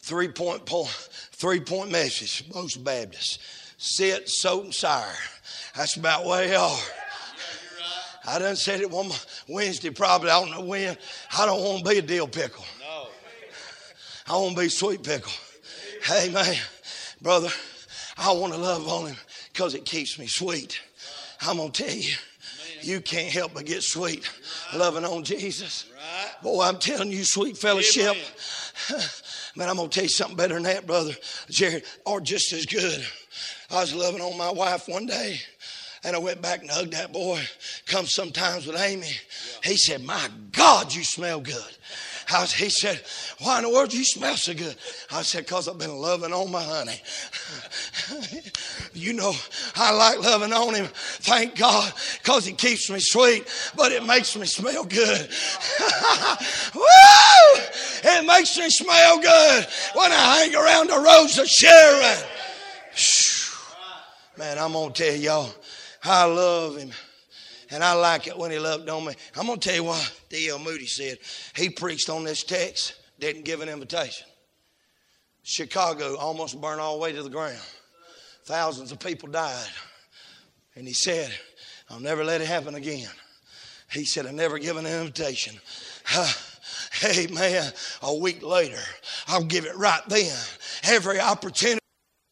Three 0.00 0.28
point 0.28 0.66
Three 0.66 1.60
point 1.60 1.90
message, 1.90 2.44
most 2.54 2.82
Baptists. 2.82 3.38
Sit, 3.76 4.30
soak, 4.30 4.64
and 4.64 4.74
sire. 4.74 5.14
That's 5.76 5.96
about 5.96 6.24
where 6.24 6.48
they 6.48 6.54
are. 6.54 6.78
I 8.26 8.38
done 8.38 8.56
said 8.56 8.80
it 8.80 8.90
one 8.90 9.10
Wednesday, 9.46 9.90
probably. 9.90 10.30
I 10.30 10.40
don't 10.40 10.52
know 10.52 10.64
when. 10.64 10.96
I 11.36 11.44
don't 11.44 11.62
want 11.62 11.84
to 11.84 11.90
be 11.90 11.98
a 11.98 12.02
dill 12.02 12.28
pickle. 12.28 12.64
No. 12.80 13.08
I 14.26 14.38
want 14.38 14.56
to 14.56 14.62
be 14.62 14.70
sweet 14.70 15.02
pickle. 15.02 15.32
Hey, 16.02 16.30
man, 16.30 16.56
brother, 17.20 17.50
I 18.16 18.32
want 18.32 18.54
to 18.54 18.58
love 18.58 18.88
on 18.88 19.08
him 19.08 19.16
because 19.52 19.74
it 19.74 19.84
keeps 19.84 20.18
me 20.18 20.26
sweet. 20.26 20.80
I'm 21.42 21.56
going 21.56 21.72
to 21.72 21.84
tell 21.84 21.94
you, 21.94 22.14
you 22.82 23.00
can't 23.00 23.32
help 23.32 23.54
but 23.54 23.66
get 23.66 23.82
sweet 23.82 24.28
loving 24.74 25.04
on 25.04 25.24
Jesus. 25.24 25.86
Boy, 26.42 26.64
I'm 26.64 26.78
telling 26.78 27.10
you, 27.10 27.24
sweet 27.24 27.56
fellowship. 27.56 28.16
Man, 29.56 29.68
I'm 29.68 29.76
going 29.76 29.90
to 29.90 29.94
tell 29.94 30.04
you 30.04 30.10
something 30.10 30.36
better 30.36 30.54
than 30.54 30.62
that, 30.64 30.86
brother 30.86 31.12
Jerry, 31.50 31.82
or 32.04 32.20
just 32.20 32.52
as 32.52 32.66
good. 32.66 33.04
I 33.70 33.80
was 33.80 33.94
loving 33.94 34.20
on 34.20 34.36
my 34.36 34.50
wife 34.50 34.88
one 34.88 35.06
day, 35.06 35.40
and 36.04 36.14
I 36.14 36.18
went 36.18 36.40
back 36.40 36.60
and 36.60 36.70
hugged 36.70 36.92
that 36.92 37.12
boy. 37.12 37.40
Come 37.86 38.06
sometimes 38.06 38.66
with 38.66 38.80
Amy. 38.80 39.10
He 39.64 39.76
said, 39.76 40.02
My 40.02 40.28
God, 40.52 40.94
you 40.94 41.04
smell 41.04 41.40
good. 41.40 41.76
Was, 42.32 42.52
he 42.52 42.70
said, 42.70 43.02
Why 43.40 43.58
in 43.58 43.64
the 43.64 43.70
world 43.70 43.90
do 43.90 43.98
you 43.98 44.04
smell 44.04 44.36
so 44.36 44.54
good? 44.54 44.76
I 45.10 45.22
said, 45.22 45.44
Because 45.46 45.68
I've 45.68 45.78
been 45.78 45.96
loving 45.96 46.32
on 46.32 46.50
my 46.50 46.62
honey. 46.62 47.00
you 49.00 49.12
know, 49.12 49.32
I 49.76 49.92
like 49.92 50.20
loving 50.20 50.52
on 50.52 50.74
him. 50.74 50.86
Thank 50.92 51.56
God, 51.56 51.92
because 52.22 52.44
he 52.46 52.52
keeps 52.52 52.90
me 52.90 52.98
sweet, 53.00 53.46
but 53.76 53.92
it 53.92 54.04
makes 54.04 54.36
me 54.36 54.46
smell 54.46 54.84
good. 54.84 55.28
Woo! 56.74 56.82
It 58.02 58.26
makes 58.26 58.56
me 58.58 58.68
smell 58.70 59.20
good 59.20 59.66
when 59.94 60.12
I 60.12 60.38
hang 60.38 60.54
around 60.54 60.90
the 60.90 60.98
Rose 60.98 61.38
of 61.38 61.48
Sharon. 61.48 62.18
Man, 64.36 64.58
I'm 64.58 64.72
going 64.72 64.92
to 64.92 65.02
tell 65.04 65.16
y'all, 65.16 65.50
I 66.04 66.24
love 66.24 66.76
him. 66.76 66.92
And 67.72 67.84
I 67.84 67.92
like 67.92 68.26
it 68.26 68.36
when 68.36 68.50
he 68.50 68.58
loved 68.58 68.88
on 68.88 69.04
me. 69.04 69.14
I'm 69.36 69.46
going 69.46 69.60
to 69.60 69.68
tell 69.68 69.76
you 69.76 69.84
what 69.84 70.12
D.L. 70.28 70.58
Moody 70.58 70.86
said. 70.86 71.18
He 71.54 71.70
preached 71.70 72.10
on 72.10 72.24
this 72.24 72.42
text, 72.42 72.94
didn't 73.20 73.44
give 73.44 73.60
an 73.60 73.68
invitation. 73.68 74.26
Chicago 75.42 76.16
almost 76.16 76.60
burned 76.60 76.80
all 76.80 76.96
the 76.96 77.02
way 77.02 77.12
to 77.12 77.22
the 77.22 77.30
ground. 77.30 77.58
Thousands 78.50 78.90
of 78.90 78.98
people 78.98 79.28
died. 79.28 79.70
And 80.74 80.84
he 80.84 80.92
said, 80.92 81.32
I'll 81.88 82.00
never 82.00 82.24
let 82.24 82.40
it 82.40 82.48
happen 82.48 82.74
again. 82.74 83.08
He 83.92 84.04
said, 84.04 84.26
I 84.26 84.32
never 84.32 84.58
give 84.58 84.76
an 84.76 84.86
invitation. 84.86 85.54
Hey, 86.92 87.28
man, 87.28 87.72
a 88.02 88.14
week 88.14 88.42
later, 88.42 88.80
I'll 89.28 89.44
give 89.44 89.64
it 89.64 89.76
right 89.76 90.02
then. 90.08 90.36
Every 90.84 91.20
opportunity 91.20 91.80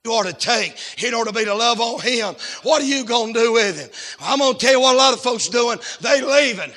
you 0.04 0.10
ought 0.10 0.26
to 0.26 0.32
take. 0.32 0.76
It 0.98 1.14
ought 1.14 1.26
to 1.26 1.32
be 1.32 1.44
to 1.44 1.54
love 1.54 1.80
on 1.80 2.00
him. 2.00 2.34
What 2.64 2.82
are 2.82 2.84
you 2.84 3.04
going 3.04 3.32
to 3.32 3.40
do 3.40 3.52
with 3.52 3.80
him? 3.80 3.88
I'm 4.20 4.40
going 4.40 4.54
to 4.54 4.58
tell 4.58 4.72
you 4.72 4.80
what 4.80 4.94
a 4.94 4.98
lot 4.98 5.14
of 5.14 5.20
folks 5.20 5.48
doing. 5.48 5.78
They 6.00 6.20
leaving 6.20 6.72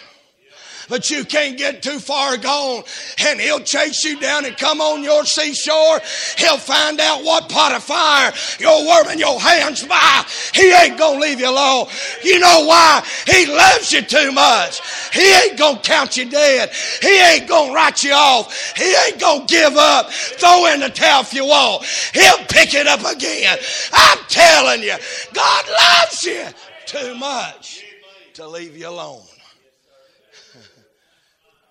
but 0.91 1.09
you 1.09 1.23
can't 1.23 1.57
get 1.57 1.81
too 1.81 1.99
far 1.99 2.35
gone. 2.35 2.83
And 3.25 3.39
he'll 3.39 3.61
chase 3.61 4.03
you 4.03 4.19
down 4.19 4.45
and 4.45 4.57
come 4.57 4.81
on 4.81 5.03
your 5.03 5.23
seashore. 5.23 6.01
He'll 6.37 6.57
find 6.57 6.99
out 6.99 7.23
what 7.23 7.47
pot 7.47 7.73
of 7.73 7.81
fire 7.81 8.33
you're 8.59 8.83
warming 8.83 9.17
your 9.17 9.39
hands 9.39 9.85
by. 9.85 10.25
He 10.53 10.69
ain't 10.73 10.99
gonna 10.99 11.21
leave 11.21 11.39
you 11.39 11.49
alone. 11.49 11.87
You 12.23 12.39
know 12.39 12.65
why? 12.65 13.07
He 13.25 13.45
loves 13.45 13.93
you 13.93 14.01
too 14.01 14.33
much. 14.33 14.81
He 15.13 15.33
ain't 15.33 15.57
gonna 15.57 15.79
count 15.79 16.17
you 16.17 16.29
dead. 16.29 16.71
He 17.01 17.17
ain't 17.19 17.47
gonna 17.47 17.73
write 17.73 18.03
you 18.03 18.11
off. 18.11 18.75
He 18.75 18.93
ain't 19.07 19.19
gonna 19.19 19.45
give 19.45 19.77
up. 19.77 20.11
Throw 20.11 20.65
in 20.73 20.81
the 20.81 20.89
towel 20.89 21.21
if 21.21 21.33
you 21.33 21.45
want. 21.45 21.85
He'll 22.13 22.45
pick 22.49 22.73
it 22.73 22.85
up 22.85 23.05
again. 23.05 23.57
I'm 23.93 24.17
telling 24.27 24.83
you, 24.83 24.97
God 25.31 25.65
loves 25.69 26.23
you 26.23 26.45
too 26.85 27.15
much 27.15 27.85
to 28.33 28.45
leave 28.45 28.75
you 28.75 28.89
alone. 28.89 29.30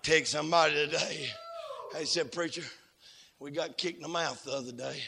Take 0.03 0.25
somebody 0.25 0.73
today. 0.73 1.27
They 1.93 2.05
said, 2.05 2.31
Preacher, 2.31 2.63
we 3.39 3.51
got 3.51 3.77
kicked 3.77 3.97
in 3.97 4.01
the 4.01 4.07
mouth 4.07 4.43
the 4.43 4.51
other 4.51 4.71
day. 4.71 4.99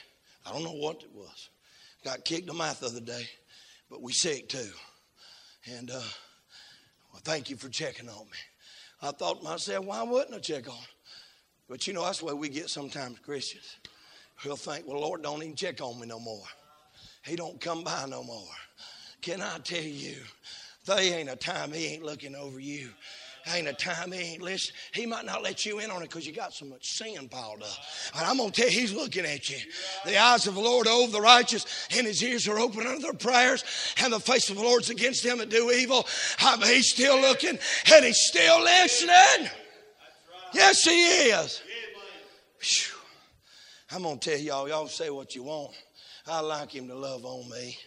I 0.46 0.52
don't 0.52 0.64
know 0.64 0.74
what 0.74 1.02
it 1.02 1.10
was. 1.16 1.50
Got 2.06 2.24
kicked 2.26 2.42
in 2.42 2.48
the 2.48 2.54
mouth 2.54 2.80
the 2.80 2.88
other 2.88 3.00
day, 3.00 3.28
but 3.90 4.04
we 4.04 4.14
sick 4.14 4.50
too. 4.50 4.70
And 5.78 5.90
uh, 5.90 6.02
well, 7.12 7.22
thank 7.24 7.50
you 7.50 7.56
for 7.56 7.70
checking 7.70 8.08
on 8.08 8.26
me. 8.26 8.38
I 9.02 9.12
thought 9.12 9.40
to 9.40 9.44
myself, 9.44 9.84
why 9.84 10.04
wouldn't 10.04 10.36
I 10.36 10.40
check 10.40 10.70
on? 10.70 10.86
But 11.68 11.88
you 11.88 11.94
know, 11.94 12.04
that's 12.04 12.20
the 12.20 12.26
way 12.26 12.34
we 12.34 12.50
get 12.50 12.70
sometimes 12.70 13.18
Christians. 13.20 13.78
He'll 14.44 14.56
think, 14.58 14.86
well, 14.88 15.02
Lord, 15.02 15.24
don't 15.24 15.42
even 15.42 15.56
check 15.56 15.82
on 15.82 16.00
me 16.00 16.06
no 16.06 16.20
more. 16.20 16.44
He 17.26 17.36
don't 17.36 17.60
come 17.60 17.84
by 17.84 18.06
no 18.08 18.24
more. 18.24 18.44
Can 19.22 19.42
I 19.42 19.58
tell 19.64 19.82
you, 19.82 20.18
there 20.86 21.00
ain't 21.00 21.30
a 21.30 21.36
time 21.36 21.72
he 21.72 21.88
ain't 21.88 22.04
looking 22.04 22.36
over 22.36 22.60
you 22.60 22.90
ain't 23.48 23.68
a 23.68 23.74
time 23.74 24.12
he 24.12 24.34
ain't 24.34 24.42
listening. 24.42 24.78
He 24.94 25.06
might 25.06 25.26
not 25.26 25.44
let 25.44 25.66
you 25.66 25.80
in 25.80 25.92
on 25.92 26.02
it 26.02 26.10
because 26.10 26.26
you 26.26 26.34
got 26.34 26.54
so 26.54 26.66
much 26.66 26.92
sin 26.92 27.28
piled 27.30 27.64
up. 27.64 27.78
But 28.14 28.24
I'm 28.24 28.38
going 28.38 28.52
to 28.52 28.62
tell 28.62 28.70
you, 28.72 28.80
he's 28.80 28.94
looking 28.94 29.26
at 29.26 29.50
you. 29.50 29.58
The 30.06 30.18
eyes 30.18 30.48
of 30.48 30.56
the 30.56 30.62
Lord 30.62 30.88
over 30.88 31.12
the 31.12 31.22
righteous, 31.22 31.66
and 31.96 32.08
his 32.08 32.24
ears 32.24 32.48
are 32.48 32.60
open 32.60 32.88
unto 32.88 33.02
their 33.02 33.14
prayers, 33.14 33.64
and 34.02 34.14
the 34.14 34.20
face 34.20 34.50
of 34.50 34.56
the 34.56 34.64
Lord's 34.64 34.90
against 34.90 35.24
them 35.24 35.40
that 35.40 35.50
do 35.50 35.72
evil. 35.72 36.08
He's 36.64 36.90
still 36.90 37.20
looking, 37.20 37.60
and 37.94 38.06
he's 38.06 38.26
still 38.26 38.62
listening. 38.62 39.50
Yes, 40.54 40.84
he 40.84 40.92
is. 41.30 41.62
I'm 43.92 44.04
going 44.04 44.20
to 44.20 44.30
tell 44.30 44.40
y'all, 44.40 44.70
y'all 44.70 44.88
say 44.88 45.10
what 45.10 45.36
you 45.36 45.44
want. 45.44 45.72
I 46.26 46.40
like 46.40 46.72
him 46.72 46.88
to 46.88 46.96
love 46.96 47.26
on 47.26 47.50
me. 47.50 47.78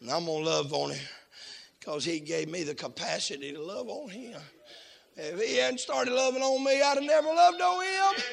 And 0.00 0.10
I'm 0.10 0.24
going 0.26 0.42
to 0.42 0.50
love 0.50 0.72
on 0.72 0.90
him 0.90 1.06
because 1.78 2.04
he 2.04 2.18
gave 2.20 2.48
me 2.48 2.64
the 2.64 2.74
capacity 2.74 3.52
to 3.52 3.62
love 3.62 3.88
on 3.88 4.10
him. 4.10 4.40
If 5.16 5.40
he 5.40 5.56
hadn't 5.58 5.78
started 5.78 6.12
loving 6.12 6.42
on 6.42 6.64
me, 6.64 6.82
I'd 6.82 6.94
have 6.94 7.02
never 7.02 7.28
loved 7.28 7.60
on 7.60 7.84
him. 7.84 8.24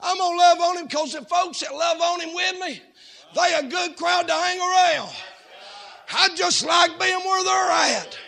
I'm 0.00 0.18
going 0.18 0.32
to 0.32 0.38
love 0.38 0.60
on 0.60 0.78
him 0.78 0.86
because 0.86 1.12
the 1.12 1.22
folks 1.22 1.60
that 1.60 1.72
love 1.72 2.00
on 2.00 2.20
him 2.20 2.34
with 2.34 2.58
me, 2.60 2.82
they 3.34 3.54
a 3.54 3.62
good 3.62 3.96
crowd 3.96 4.26
to 4.26 4.32
hang 4.32 4.58
around. 4.58 5.10
I 6.12 6.30
just 6.34 6.64
like 6.64 6.98
being 6.98 7.18
where 7.18 7.44
they're 7.44 7.98
at. 7.98 8.18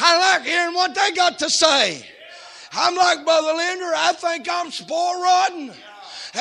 I 0.00 0.18
like 0.32 0.46
hearing 0.46 0.74
what 0.74 0.94
they 0.94 1.12
got 1.12 1.38
to 1.40 1.50
say. 1.50 2.04
I'm 2.72 2.94
like 2.94 3.24
Brother 3.24 3.54
Linder. 3.54 3.92
I 3.94 4.12
think 4.14 4.48
I'm 4.50 4.70
spoiled 4.70 5.22
rotten. 5.22 5.72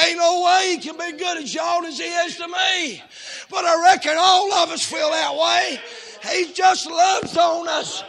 Ain't 0.04 0.18
no 0.18 0.44
way 0.44 0.76
he 0.76 0.78
can 0.78 0.98
be 0.98 1.18
good 1.18 1.38
as 1.38 1.54
y'all 1.54 1.86
as 1.86 1.98
he 1.98 2.06
is 2.06 2.38
to 2.38 2.48
me. 2.48 3.02
But 3.50 3.66
I 3.66 3.84
reckon 3.84 4.16
all 4.18 4.52
of 4.54 4.70
us 4.70 4.84
feel 4.84 5.10
that 5.10 5.36
way. 5.36 5.80
He 6.32 6.54
just 6.54 6.90
loves 6.90 7.38
on 7.38 7.68
us. 7.68 8.04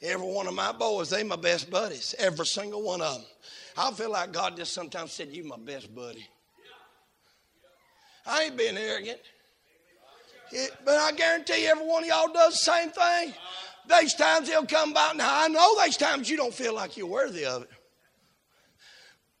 Every 0.00 0.26
one 0.26 0.46
of 0.46 0.54
my 0.54 0.72
boys, 0.72 1.10
they 1.10 1.24
my 1.24 1.36
best 1.36 1.70
buddies. 1.70 2.14
Every 2.18 2.46
single 2.46 2.82
one 2.82 3.00
of 3.00 3.14
them. 3.14 3.24
I 3.76 3.90
feel 3.92 4.10
like 4.10 4.32
God 4.32 4.56
just 4.56 4.72
sometimes 4.72 5.12
said, 5.12 5.28
You 5.28 5.44
my 5.44 5.56
best 5.56 5.92
buddy. 5.94 6.26
I 8.26 8.44
ain't 8.44 8.56
being 8.56 8.76
arrogant. 8.76 9.18
It, 10.50 10.70
but 10.84 10.94
I 10.94 11.12
guarantee 11.12 11.66
every 11.66 11.86
one 11.86 12.04
of 12.04 12.08
y'all 12.08 12.32
does 12.32 12.52
the 12.52 12.58
same 12.58 12.90
thing. 12.90 13.34
There's 13.86 14.14
times 14.14 14.48
he'll 14.48 14.66
come 14.66 14.92
by. 14.92 15.12
Now, 15.16 15.44
I 15.44 15.48
know 15.48 15.76
there's 15.78 15.96
times 15.96 16.28
you 16.28 16.36
don't 16.36 16.54
feel 16.54 16.74
like 16.74 16.96
you're 16.96 17.06
worthy 17.06 17.44
of 17.44 17.62
it. 17.62 17.70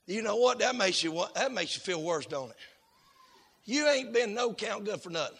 You 0.06 0.22
know 0.22 0.36
what? 0.36 0.58
That 0.58 0.74
makes 0.74 1.04
you 1.04 1.22
that 1.34 1.52
makes 1.52 1.76
you 1.76 1.82
feel 1.82 2.02
worse, 2.02 2.26
don't 2.26 2.50
it? 2.50 2.56
You 3.64 3.86
ain't 3.86 4.14
been 4.14 4.34
no 4.34 4.54
count 4.54 4.86
good 4.86 5.02
for 5.02 5.10
nothing. 5.10 5.36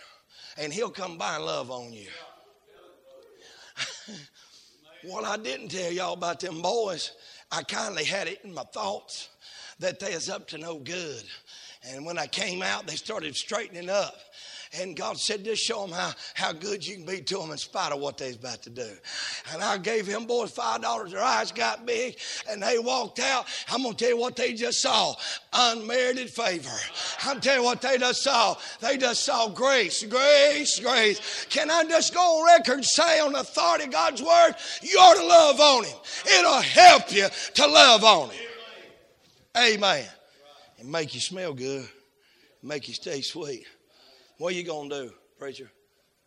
And 0.58 0.72
he'll 0.72 0.90
come 0.90 1.16
by 1.16 1.36
and 1.36 1.44
love 1.44 1.70
on 1.70 1.92
you. 1.92 2.08
What 5.02 5.24
I 5.24 5.36
didn't 5.36 5.68
tell 5.68 5.92
y'all 5.92 6.14
about 6.14 6.40
them 6.40 6.60
boys, 6.62 7.12
I 7.50 7.62
kindly 7.62 8.04
had 8.04 8.28
it 8.28 8.40
in 8.44 8.52
my 8.52 8.64
thoughts 8.64 9.28
that 9.78 10.00
they 10.00 10.14
was 10.14 10.28
up 10.28 10.48
to 10.48 10.58
no 10.58 10.78
good. 10.78 11.22
And 11.88 12.04
when 12.04 12.18
I 12.18 12.26
came 12.26 12.62
out, 12.62 12.86
they 12.86 12.96
started 12.96 13.36
straightening 13.36 13.88
up. 13.88 14.16
And 14.80 14.96
God 14.96 15.18
said, 15.18 15.44
just 15.44 15.62
show 15.62 15.86
them 15.86 15.92
how, 15.92 16.12
how 16.34 16.52
good 16.52 16.86
you 16.86 16.96
can 16.96 17.06
be 17.06 17.22
to 17.22 17.38
them 17.38 17.50
in 17.50 17.56
spite 17.58 17.92
of 17.92 18.00
what 18.00 18.18
they're 18.18 18.32
about 18.32 18.62
to 18.62 18.70
do. 18.70 18.88
And 19.52 19.62
I 19.62 19.78
gave 19.78 20.06
him 20.06 20.26
boys 20.26 20.50
five 20.50 20.82
dollars. 20.82 21.12
Their 21.12 21.22
eyes 21.22 21.52
got 21.52 21.86
big 21.86 22.18
and 22.50 22.62
they 22.62 22.78
walked 22.78 23.18
out. 23.18 23.46
I'm 23.70 23.82
going 23.82 23.94
to 23.94 24.04
tell 24.04 24.14
you 24.14 24.20
what 24.20 24.36
they 24.36 24.52
just 24.52 24.82
saw. 24.82 25.14
Unmerited 25.52 26.28
favor. 26.28 26.68
I'm 27.24 27.40
telling 27.40 27.60
you 27.60 27.64
what 27.64 27.80
they 27.80 27.96
just 27.96 28.22
saw. 28.22 28.56
They 28.80 28.98
just 28.98 29.24
saw 29.24 29.48
grace, 29.48 30.04
grace, 30.04 30.78
grace. 30.80 31.46
Can 31.48 31.70
I 31.70 31.84
just 31.84 32.12
go 32.12 32.20
on 32.20 32.46
record 32.58 32.74
and 32.74 32.84
say 32.84 33.20
on 33.20 33.32
the 33.32 33.40
authority 33.40 33.84
of 33.84 33.90
God's 33.90 34.22
word, 34.22 34.54
you 34.82 34.98
ought 34.98 35.16
to 35.16 35.26
love 35.26 35.60
on 35.60 35.84
him. 35.84 35.96
It'll 36.38 36.60
help 36.60 37.12
you 37.12 37.28
to 37.54 37.66
love 37.66 38.04
on 38.04 38.30
him. 38.30 38.46
Amen. 39.56 40.06
And 40.78 40.90
make 40.90 41.14
you 41.14 41.20
smell 41.20 41.54
good. 41.54 41.88
Make 42.62 42.88
you 42.88 42.94
stay 42.94 43.22
sweet. 43.22 43.66
What 44.38 44.52
are 44.52 44.56
you 44.56 44.64
going 44.64 44.88
to 44.90 45.02
do, 45.08 45.12
preacher? 45.38 45.70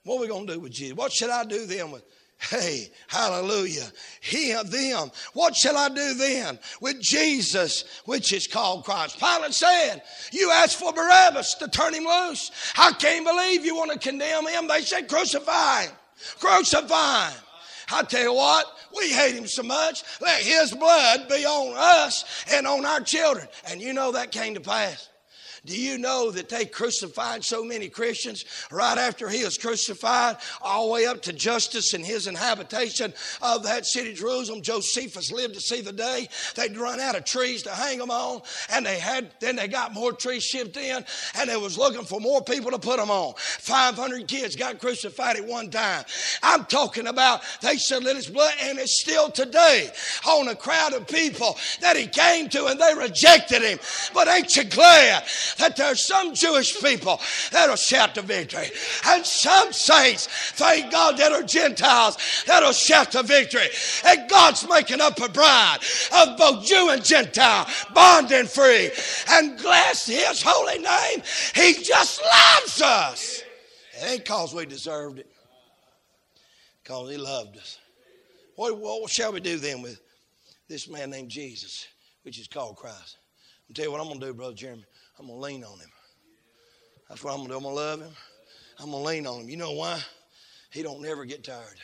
What 0.04 0.18
are 0.18 0.22
we 0.22 0.28
going 0.28 0.48
to 0.48 0.54
do 0.54 0.60
with 0.60 0.74
Jesus? 0.74 0.96
What 0.96 1.12
should 1.12 1.30
I 1.30 1.44
do 1.44 1.66
then 1.66 1.92
with? 1.92 2.04
Hey, 2.50 2.92
hallelujah. 3.08 3.86
Him, 4.20 4.68
them. 4.68 5.12
What 5.34 5.56
shall 5.56 5.78
I 5.78 5.90
do 5.90 6.16
then 6.16 6.58
with 6.82 7.00
Jesus, 7.00 8.02
which 8.06 8.34
is 8.34 8.48
called 8.48 8.84
Christ? 8.84 9.20
Pilate 9.20 9.54
said, 9.54 10.02
You 10.32 10.50
asked 10.50 10.78
for 10.78 10.92
Barabbas 10.92 11.54
to 11.56 11.68
turn 11.68 11.94
him 11.94 12.06
loose. 12.06 12.50
I 12.78 12.94
can't 12.94 13.26
believe 13.26 13.64
you 13.64 13.76
want 13.76 13.92
to 13.92 14.00
condemn 14.00 14.48
him. 14.48 14.68
They 14.68 14.82
said, 14.82 15.08
Crucify 15.08 15.84
him. 15.84 15.92
Crucify 16.40 17.30
him. 17.30 17.42
I 17.94 18.04
tell 18.04 18.24
you 18.24 18.34
what, 18.34 18.66
we 18.96 19.10
hate 19.10 19.36
him 19.36 19.48
so 19.48 19.64
much. 19.64 20.04
Let 20.20 20.42
his 20.42 20.74
blood 20.74 21.28
be 21.30 21.46
on 21.46 21.76
us 21.78 22.46
and 22.52 22.66
on 22.66 22.86
our 22.86 23.02
children. 23.02 23.48
And 23.70 23.82
you 23.82 23.94
know 23.94 24.14
that 24.14 24.32
came 24.32 24.56
to 24.56 24.62
pass. 24.62 25.10
Do 25.64 25.80
you 25.80 26.00
know 26.00 26.32
that 26.32 26.50
they 26.50 26.66
crucified 26.66 27.44
so 27.44 27.64
many 27.64 27.88
Christians 27.88 28.46
right 28.72 28.98
after 28.98 29.30
he 29.30 29.44
was 29.44 29.60
crucified, 29.60 30.38
all 30.60 30.88
the 30.88 30.94
way 30.94 31.06
up 31.06 31.22
to 31.24 31.34
Justice 31.34 31.94
and 31.94 32.04
his 32.04 32.26
inhabitation 32.26 33.14
of 33.44 33.62
that 33.64 33.86
city, 33.86 34.14
Jerusalem? 34.14 34.64
Josephus 34.64 35.32
lived 35.32 35.54
to 35.54 35.62
see 35.62 35.82
the 35.82 35.94
day 35.94 36.28
they'd 36.56 36.76
run 36.76 37.00
out 37.00 37.16
of 37.16 37.26
trees 37.26 37.62
to 37.64 37.70
hang 37.70 38.00
them 38.00 38.10
on, 38.10 38.42
and 38.72 38.84
they 38.84 38.98
had 38.98 39.30
then 39.40 39.56
they 39.56 39.68
got 39.68 39.94
more 39.94 40.12
trees 40.12 40.44
shipped 40.44 40.78
in, 40.78 41.06
and 41.36 41.48
they 41.48 41.58
was 41.58 41.78
looking 41.78 42.06
for 42.06 42.20
more 42.20 42.42
people 42.44 42.72
to 42.72 42.80
put 42.80 42.98
them 42.98 43.12
on. 43.12 43.36
500 43.38 44.28
kids 44.28 44.56
got 44.56 44.80
crucified 44.80 45.36
at 45.36 45.46
one 45.46 45.70
time. 45.70 46.04
I'm 46.42 46.66
talking 46.66 47.06
about 47.06 47.42
they 47.62 47.78
shed 47.78 48.02
his 48.02 48.28
blood, 48.28 48.56
and 48.62 48.80
it's 48.80 49.00
still 49.00 49.30
today 49.30 49.92
on 50.28 50.48
a 50.48 50.56
crowd 50.56 50.94
of 50.94 51.08
people 51.08 51.56
that 51.82 51.96
he 51.96 52.08
came 52.08 52.50
to, 52.50 52.66
and 52.66 52.80
they 52.80 52.96
rejected 52.96 53.62
him. 53.62 53.78
But 54.12 54.28
ain't 54.28 54.56
you 54.56 54.64
glad? 54.64 55.24
That 55.58 55.76
there's 55.76 56.06
some 56.06 56.34
Jewish 56.34 56.80
people 56.82 57.20
that'll 57.52 57.76
shout 57.76 58.16
the 58.16 58.22
victory, 58.22 58.70
and 59.08 59.26
some 59.26 59.74
saints, 59.74 60.28
thank 60.54 60.92
God, 60.92 61.18
that 61.18 61.32
are 61.32 61.44
Gentiles 61.44 62.18
that'll 62.46 62.72
shout 62.72 63.12
the 63.12 63.24
victory. 63.24 63.68
And 64.06 64.30
God's 64.30 64.68
making 64.68 65.02
up 65.02 65.20
a 65.22 65.30
bride 65.30 65.80
of 66.14 66.38
both 66.38 66.66
Jew 66.66 66.90
and 66.90 67.04
Gentile, 67.04 67.68
bond 67.94 68.32
and 68.32 68.50
free. 68.50 68.92
And 69.30 69.58
bless 69.62 70.06
His 70.06 70.42
holy 70.42 70.80
name. 70.80 71.22
He 71.56 71.84
just 71.84 72.22
loves 72.22 72.82
us. 72.82 73.44
It 73.94 74.12
ain't 74.12 74.24
because 74.24 74.54
we 74.54 74.66
deserved 74.66 75.20
it, 75.20 75.32
because 76.84 77.12
He 77.12 77.18
loved 77.18 77.58
us. 77.58 77.78
What, 78.56 78.78
what 78.78 79.10
shall 79.10 79.34
we 79.34 79.40
do 79.40 79.58
then 79.58 79.82
with 79.82 80.00
this 80.68 80.88
man 80.90 81.10
named 81.10 81.30
Jesus, 81.30 81.88
which 82.24 82.40
is 82.40 82.48
called 82.48 82.76
Christ? 82.76 83.18
I'll 83.70 83.74
tell 83.74 83.86
you 83.86 83.92
what 83.92 84.02
I'm 84.02 84.08
going 84.08 84.20
to 84.20 84.26
do, 84.28 84.34
Brother 84.34 84.54
Jeremy. 84.54 84.86
I'm 85.22 85.28
going 85.28 85.40
to 85.40 85.46
lean 85.46 85.64
on 85.64 85.80
him. 85.80 85.90
That's 87.08 87.24
what 87.24 87.34
I'm 87.34 87.46
going 87.46 87.50
to 87.50 87.54
do. 87.54 87.58
I'm 87.58 87.64
going 87.64 87.76
to 87.76 87.82
love 87.82 88.02
him. 88.02 88.16
I'm 88.80 88.90
going 88.90 89.04
to 89.04 89.08
lean 89.08 89.28
on 89.28 89.42
him. 89.42 89.50
You 89.50 89.58
know 89.58 89.74
why? 89.74 90.00
He 90.72 90.82
don't 90.82 91.00
never 91.00 91.26
get 91.26 91.44
tired. 91.44 91.78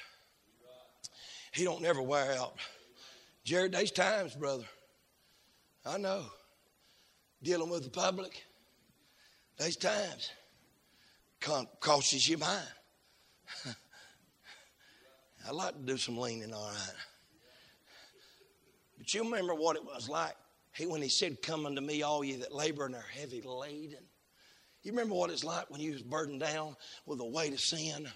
He 1.51 1.63
don't 1.63 1.83
never 1.83 2.01
wear 2.01 2.35
out. 2.35 2.55
Jared, 3.43 3.73
there's 3.73 3.91
times, 3.91 4.33
brother. 4.33 4.63
I 5.85 5.99
know. 5.99 6.23
Dealing 7.43 7.69
with 7.69 7.83
the 7.83 7.91
public, 7.91 8.43
there's 9.59 9.75
times. 9.75 10.31
Crosses 11.79 12.27
your 12.27 12.39
mind. 12.39 12.67
I 15.47 15.51
like 15.51 15.75
to 15.75 15.81
do 15.81 15.97
some 15.97 16.17
leaning, 16.17 16.51
all 16.51 16.69
right. 16.69 16.95
But 18.97 19.13
you 19.13 19.23
remember 19.23 19.53
what 19.53 19.75
it 19.75 19.85
was 19.85 20.09
like 20.09 20.35
he, 20.77 20.85
when 20.85 21.01
he 21.01 21.09
said, 21.09 21.41
Come 21.41 21.65
unto 21.65 21.81
me, 21.81 22.03
all 22.03 22.23
ye 22.23 22.35
that 22.37 22.53
labor 22.53 22.85
and 22.85 22.95
are 22.95 23.05
heavy 23.11 23.41
laden. 23.41 24.05
You 24.83 24.91
remember 24.91 25.15
what 25.15 25.31
it's 25.31 25.43
like 25.43 25.69
when 25.69 25.81
you 25.81 25.91
was 25.91 26.03
burdened 26.03 26.39
down 26.39 26.75
with 27.05 27.17
the 27.17 27.25
weight 27.25 27.53
of 27.53 27.59
sin? 27.59 28.07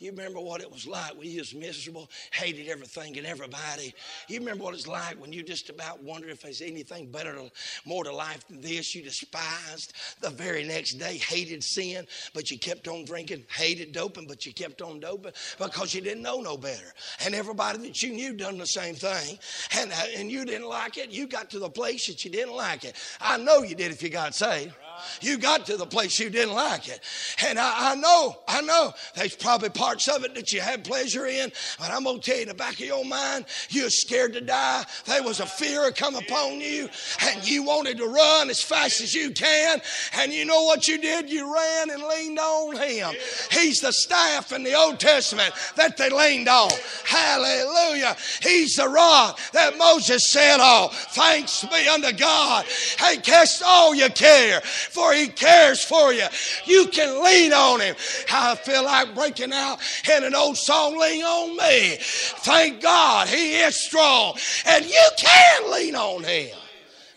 You 0.00 0.10
remember 0.12 0.40
what 0.40 0.62
it 0.62 0.72
was 0.72 0.86
like 0.86 1.16
when 1.16 1.28
you 1.28 1.40
was 1.40 1.54
miserable, 1.54 2.08
hated 2.32 2.68
everything 2.68 3.18
and 3.18 3.26
everybody. 3.26 3.94
You 4.28 4.38
remember 4.38 4.64
what 4.64 4.74
it's 4.74 4.86
like 4.86 5.20
when 5.20 5.30
you 5.30 5.42
just 5.42 5.68
about 5.68 6.02
wondered 6.02 6.30
if 6.30 6.40
there's 6.40 6.62
anything 6.62 7.10
better, 7.10 7.34
to, 7.34 7.50
more 7.84 8.02
to 8.04 8.12
life 8.12 8.48
than 8.48 8.62
this. 8.62 8.94
You 8.94 9.02
despised 9.02 9.92
the 10.22 10.30
very 10.30 10.64
next 10.64 10.94
day, 10.94 11.18
hated 11.18 11.62
sin, 11.62 12.06
but 12.32 12.50
you 12.50 12.58
kept 12.58 12.88
on 12.88 13.04
drinking, 13.04 13.44
hated 13.54 13.92
doping, 13.92 14.26
but 14.26 14.46
you 14.46 14.54
kept 14.54 14.80
on 14.80 15.00
doping 15.00 15.32
because 15.58 15.94
you 15.94 16.00
didn't 16.00 16.22
know 16.22 16.40
no 16.40 16.56
better. 16.56 16.94
And 17.22 17.34
everybody 17.34 17.78
that 17.80 18.02
you 18.02 18.14
knew 18.14 18.32
done 18.32 18.56
the 18.56 18.66
same 18.66 18.94
thing, 18.94 19.38
and, 19.76 19.92
uh, 19.92 19.96
and 20.16 20.30
you 20.30 20.46
didn't 20.46 20.68
like 20.68 20.96
it. 20.96 21.10
You 21.10 21.26
got 21.26 21.50
to 21.50 21.58
the 21.58 21.68
place 21.68 22.06
that 22.06 22.24
you 22.24 22.30
didn't 22.30 22.54
like 22.54 22.84
it. 22.84 22.96
I 23.20 23.36
know 23.36 23.62
you 23.62 23.74
did 23.74 23.90
if 23.90 24.02
you 24.02 24.08
got 24.08 24.34
saved. 24.34 24.74
You 25.20 25.38
got 25.38 25.66
to 25.66 25.76
the 25.76 25.86
place 25.86 26.18
you 26.18 26.30
didn't 26.30 26.54
like 26.54 26.88
it. 26.88 27.00
And 27.46 27.58
I, 27.58 27.92
I 27.92 27.94
know, 27.94 28.36
I 28.48 28.60
know 28.62 28.92
there's 29.14 29.36
probably 29.36 29.70
parts 29.70 30.08
of 30.08 30.24
it 30.24 30.34
that 30.34 30.52
you 30.52 30.60
had 30.60 30.84
pleasure 30.84 31.26
in, 31.26 31.52
but 31.78 31.90
I'm 31.90 32.04
going 32.04 32.20
to 32.20 32.22
tell 32.22 32.36
you 32.36 32.42
in 32.42 32.48
the 32.48 32.54
back 32.54 32.74
of 32.74 32.80
your 32.80 33.04
mind, 33.04 33.46
you're 33.68 33.90
scared 33.90 34.32
to 34.34 34.40
die. 34.40 34.84
There 35.06 35.22
was 35.22 35.40
a 35.40 35.46
fear 35.46 35.90
come 35.92 36.14
upon 36.14 36.60
you, 36.60 36.88
and 37.22 37.48
you 37.48 37.62
wanted 37.62 37.98
to 37.98 38.06
run 38.06 38.50
as 38.50 38.62
fast 38.62 39.00
as 39.00 39.14
you 39.14 39.30
can. 39.30 39.80
And 40.18 40.32
you 40.32 40.44
know 40.44 40.62
what 40.64 40.88
you 40.88 40.98
did? 40.98 41.30
You 41.30 41.52
ran 41.52 41.90
and 41.90 42.02
leaned 42.02 42.38
on 42.38 42.76
Him. 42.76 43.14
He's 43.50 43.80
the 43.80 43.92
staff 43.92 44.52
in 44.52 44.62
the 44.62 44.74
Old 44.74 45.00
Testament 45.00 45.52
that 45.76 45.96
they 45.96 46.10
leaned 46.10 46.48
on. 46.48 46.70
Hallelujah. 47.04 48.16
He's 48.42 48.76
the 48.76 48.88
rock 48.88 49.38
that 49.52 49.76
Moses 49.76 50.30
said, 50.30 50.58
Oh, 50.60 50.90
thanks 50.92 51.64
be 51.64 51.88
unto 51.88 52.12
God. 52.12 52.64
Hey, 52.98 53.16
cast 53.18 53.62
all 53.64 53.94
your 53.94 54.10
care 54.10 54.60
for 54.90 55.12
He 55.12 55.28
cares 55.28 55.82
for 55.82 56.12
you. 56.12 56.26
You 56.66 56.86
can 56.88 57.22
lean 57.24 57.52
on 57.52 57.80
Him. 57.80 57.94
I 58.32 58.54
feel 58.56 58.84
like 58.84 59.14
breaking 59.14 59.52
out 59.52 59.78
in 60.14 60.24
an 60.24 60.34
old 60.34 60.56
song, 60.56 60.98
Lean 60.98 61.22
on 61.22 61.56
Me. 61.56 61.96
Thank 62.00 62.82
God 62.82 63.28
He 63.28 63.60
is 63.60 63.76
strong 63.76 64.36
and 64.66 64.84
you 64.84 65.08
can 65.16 65.72
lean 65.72 65.96
on 65.96 66.24
Him. 66.24 66.56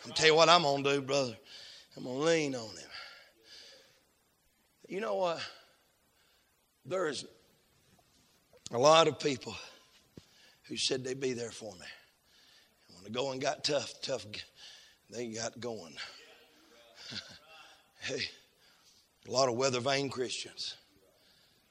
I'm 0.05 0.12
tell 0.12 0.27
you 0.27 0.36
what 0.36 0.49
I'm 0.49 0.63
going 0.63 0.83
to 0.83 0.93
do, 0.93 1.01
brother. 1.01 1.36
I'm 1.97 2.03
going 2.03 2.17
to 2.17 2.23
lean 2.23 2.55
on 2.55 2.69
Him. 2.69 2.89
You 4.88 5.01
know 5.01 5.15
what? 5.15 5.39
There's 6.86 7.25
a 8.71 8.77
lot 8.77 9.07
of 9.07 9.19
people 9.19 9.55
who 10.67 10.77
said 10.77 11.03
they'd 11.03 11.19
be 11.19 11.33
there 11.33 11.51
for 11.51 11.71
me. 11.73 11.88
And 12.88 12.95
when 12.95 13.03
the 13.03 13.09
going 13.09 13.39
got 13.39 13.63
tough, 13.63 13.93
tough, 14.01 14.25
they 15.09 15.29
got 15.29 15.59
going. 15.59 15.95
Hey, 18.03 18.25
a 19.29 19.31
lot 19.31 19.47
of 19.47 19.55
weather 19.55 19.79
vane 19.79 20.09
Christians 20.09 20.75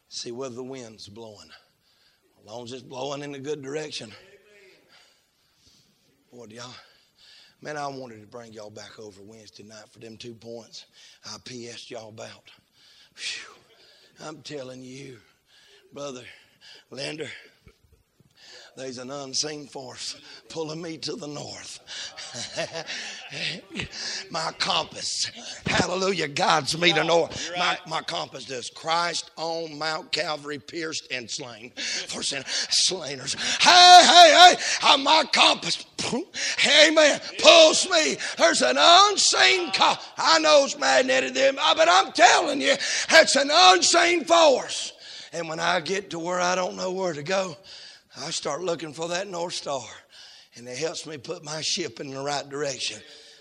see 0.08 0.32
whether 0.32 0.54
the 0.54 0.64
wind's 0.64 1.06
blowing. 1.06 1.50
As 2.40 2.46
long 2.46 2.64
as 2.64 2.72
it's 2.72 2.82
blowing 2.82 3.20
in 3.20 3.34
a 3.34 3.38
good 3.38 3.60
direction. 3.60 4.10
Boy, 6.32 6.46
y'all, 6.48 6.72
man, 7.60 7.76
I 7.76 7.86
wanted 7.86 8.22
to 8.22 8.26
bring 8.26 8.54
y'all 8.54 8.70
back 8.70 8.98
over 8.98 9.20
Wednesday 9.20 9.64
night 9.64 9.90
for 9.90 9.98
them 9.98 10.16
two 10.16 10.32
points 10.32 10.86
I 11.26 11.36
PS'd 11.44 11.90
y'all 11.90 12.08
about. 12.08 12.50
Whew. 13.14 14.26
I'm 14.26 14.40
telling 14.40 14.82
you, 14.82 15.18
Brother 15.92 16.24
Lander, 16.90 17.28
there's 18.76 18.98
an 18.98 19.10
unseen 19.10 19.66
force 19.66 20.16
pulling 20.48 20.80
me 20.80 20.96
to 20.98 21.14
the 21.14 21.26
north. 21.26 21.80
my 24.30 24.50
compass, 24.58 25.30
hallelujah, 25.66 26.28
guides 26.28 26.78
me 26.78 26.92
to 26.92 27.04
north. 27.04 27.52
My, 27.58 27.78
my 27.86 28.00
compass 28.00 28.46
does. 28.46 28.70
Christ 28.70 29.30
on 29.36 29.78
Mount 29.78 30.10
Calvary, 30.12 30.58
pierced 30.58 31.12
and 31.12 31.30
slain 31.30 31.70
for 31.76 32.22
sin, 32.22 32.42
slainers. 32.44 33.36
Hey, 33.60 34.04
hey, 34.06 34.56
hey, 34.80 35.02
my 35.02 35.24
compass, 35.32 35.84
amen, 36.66 37.20
pulls 37.42 37.88
me. 37.90 38.16
There's 38.38 38.62
an 38.62 38.76
unseen. 38.78 39.70
I 40.16 40.38
know 40.40 40.64
it's 40.64 40.78
magnetic, 40.78 41.36
uh, 41.36 41.74
but 41.74 41.88
I'm 41.90 42.12
telling 42.12 42.60
you, 42.60 42.72
it's 42.72 43.36
an 43.36 43.50
unseen 43.52 44.24
force. 44.24 44.92
And 45.34 45.48
when 45.48 45.60
I 45.60 45.80
get 45.80 46.10
to 46.10 46.18
where 46.18 46.40
I 46.40 46.54
don't 46.54 46.76
know 46.76 46.92
where 46.92 47.12
to 47.12 47.22
go, 47.22 47.56
I 48.16 48.30
start 48.30 48.62
looking 48.62 48.92
for 48.92 49.08
that 49.08 49.28
North 49.28 49.54
Star. 49.54 49.84
And 50.54 50.68
it 50.68 50.76
helps 50.76 51.06
me 51.06 51.16
put 51.16 51.44
my 51.44 51.62
ship 51.62 51.98
in 51.98 52.10
the 52.10 52.20
right 52.20 52.46
direction 52.46 53.00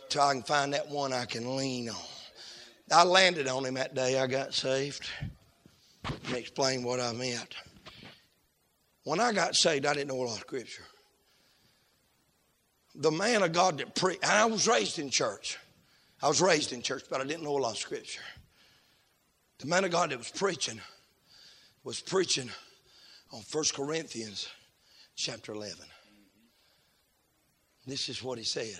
till 0.09 0.21
I 0.21 0.33
can 0.33 0.43
find 0.43 0.73
that 0.73 0.89
one 0.89 1.11
I 1.11 1.25
can 1.25 1.57
lean 1.57 1.89
on. 1.89 1.95
I 2.89 3.03
landed 3.03 3.47
on 3.47 3.65
him 3.65 3.73
that 3.75 3.95
day 3.95 4.19
I 4.19 4.27
got 4.27 4.53
saved. 4.53 5.09
Let 6.09 6.31
me 6.31 6.39
explain 6.39 6.83
what 6.83 6.99
I 6.99 7.11
meant. 7.11 7.55
When 9.03 9.19
I 9.19 9.33
got 9.33 9.55
saved, 9.55 9.85
I 9.85 9.93
didn't 9.93 10.07
know 10.07 10.21
a 10.21 10.23
lot 10.23 10.35
of 10.35 10.41
scripture. 10.41 10.83
The 12.95 13.11
man 13.11 13.43
of 13.43 13.51
God 13.51 13.77
that 13.79 13.95
preached, 13.95 14.23
and 14.23 14.31
I 14.31 14.45
was 14.45 14.67
raised 14.67 14.99
in 14.99 15.09
church. 15.09 15.57
I 16.21 16.27
was 16.27 16.41
raised 16.41 16.71
in 16.71 16.81
church, 16.81 17.03
but 17.09 17.19
I 17.19 17.25
didn't 17.25 17.43
know 17.43 17.57
a 17.57 17.59
lot 17.59 17.71
of 17.71 17.77
scripture. 17.77 18.21
The 19.59 19.67
man 19.67 19.83
of 19.83 19.91
God 19.91 20.11
that 20.11 20.17
was 20.17 20.31
preaching 20.31 20.79
was 21.83 21.99
preaching 21.99 22.49
on 23.31 23.41
1 23.51 23.63
Corinthians 23.73 24.47
chapter 25.15 25.53
11. 25.53 25.77
This 27.87 28.09
is 28.09 28.23
what 28.23 28.37
he 28.37 28.43
said 28.43 28.79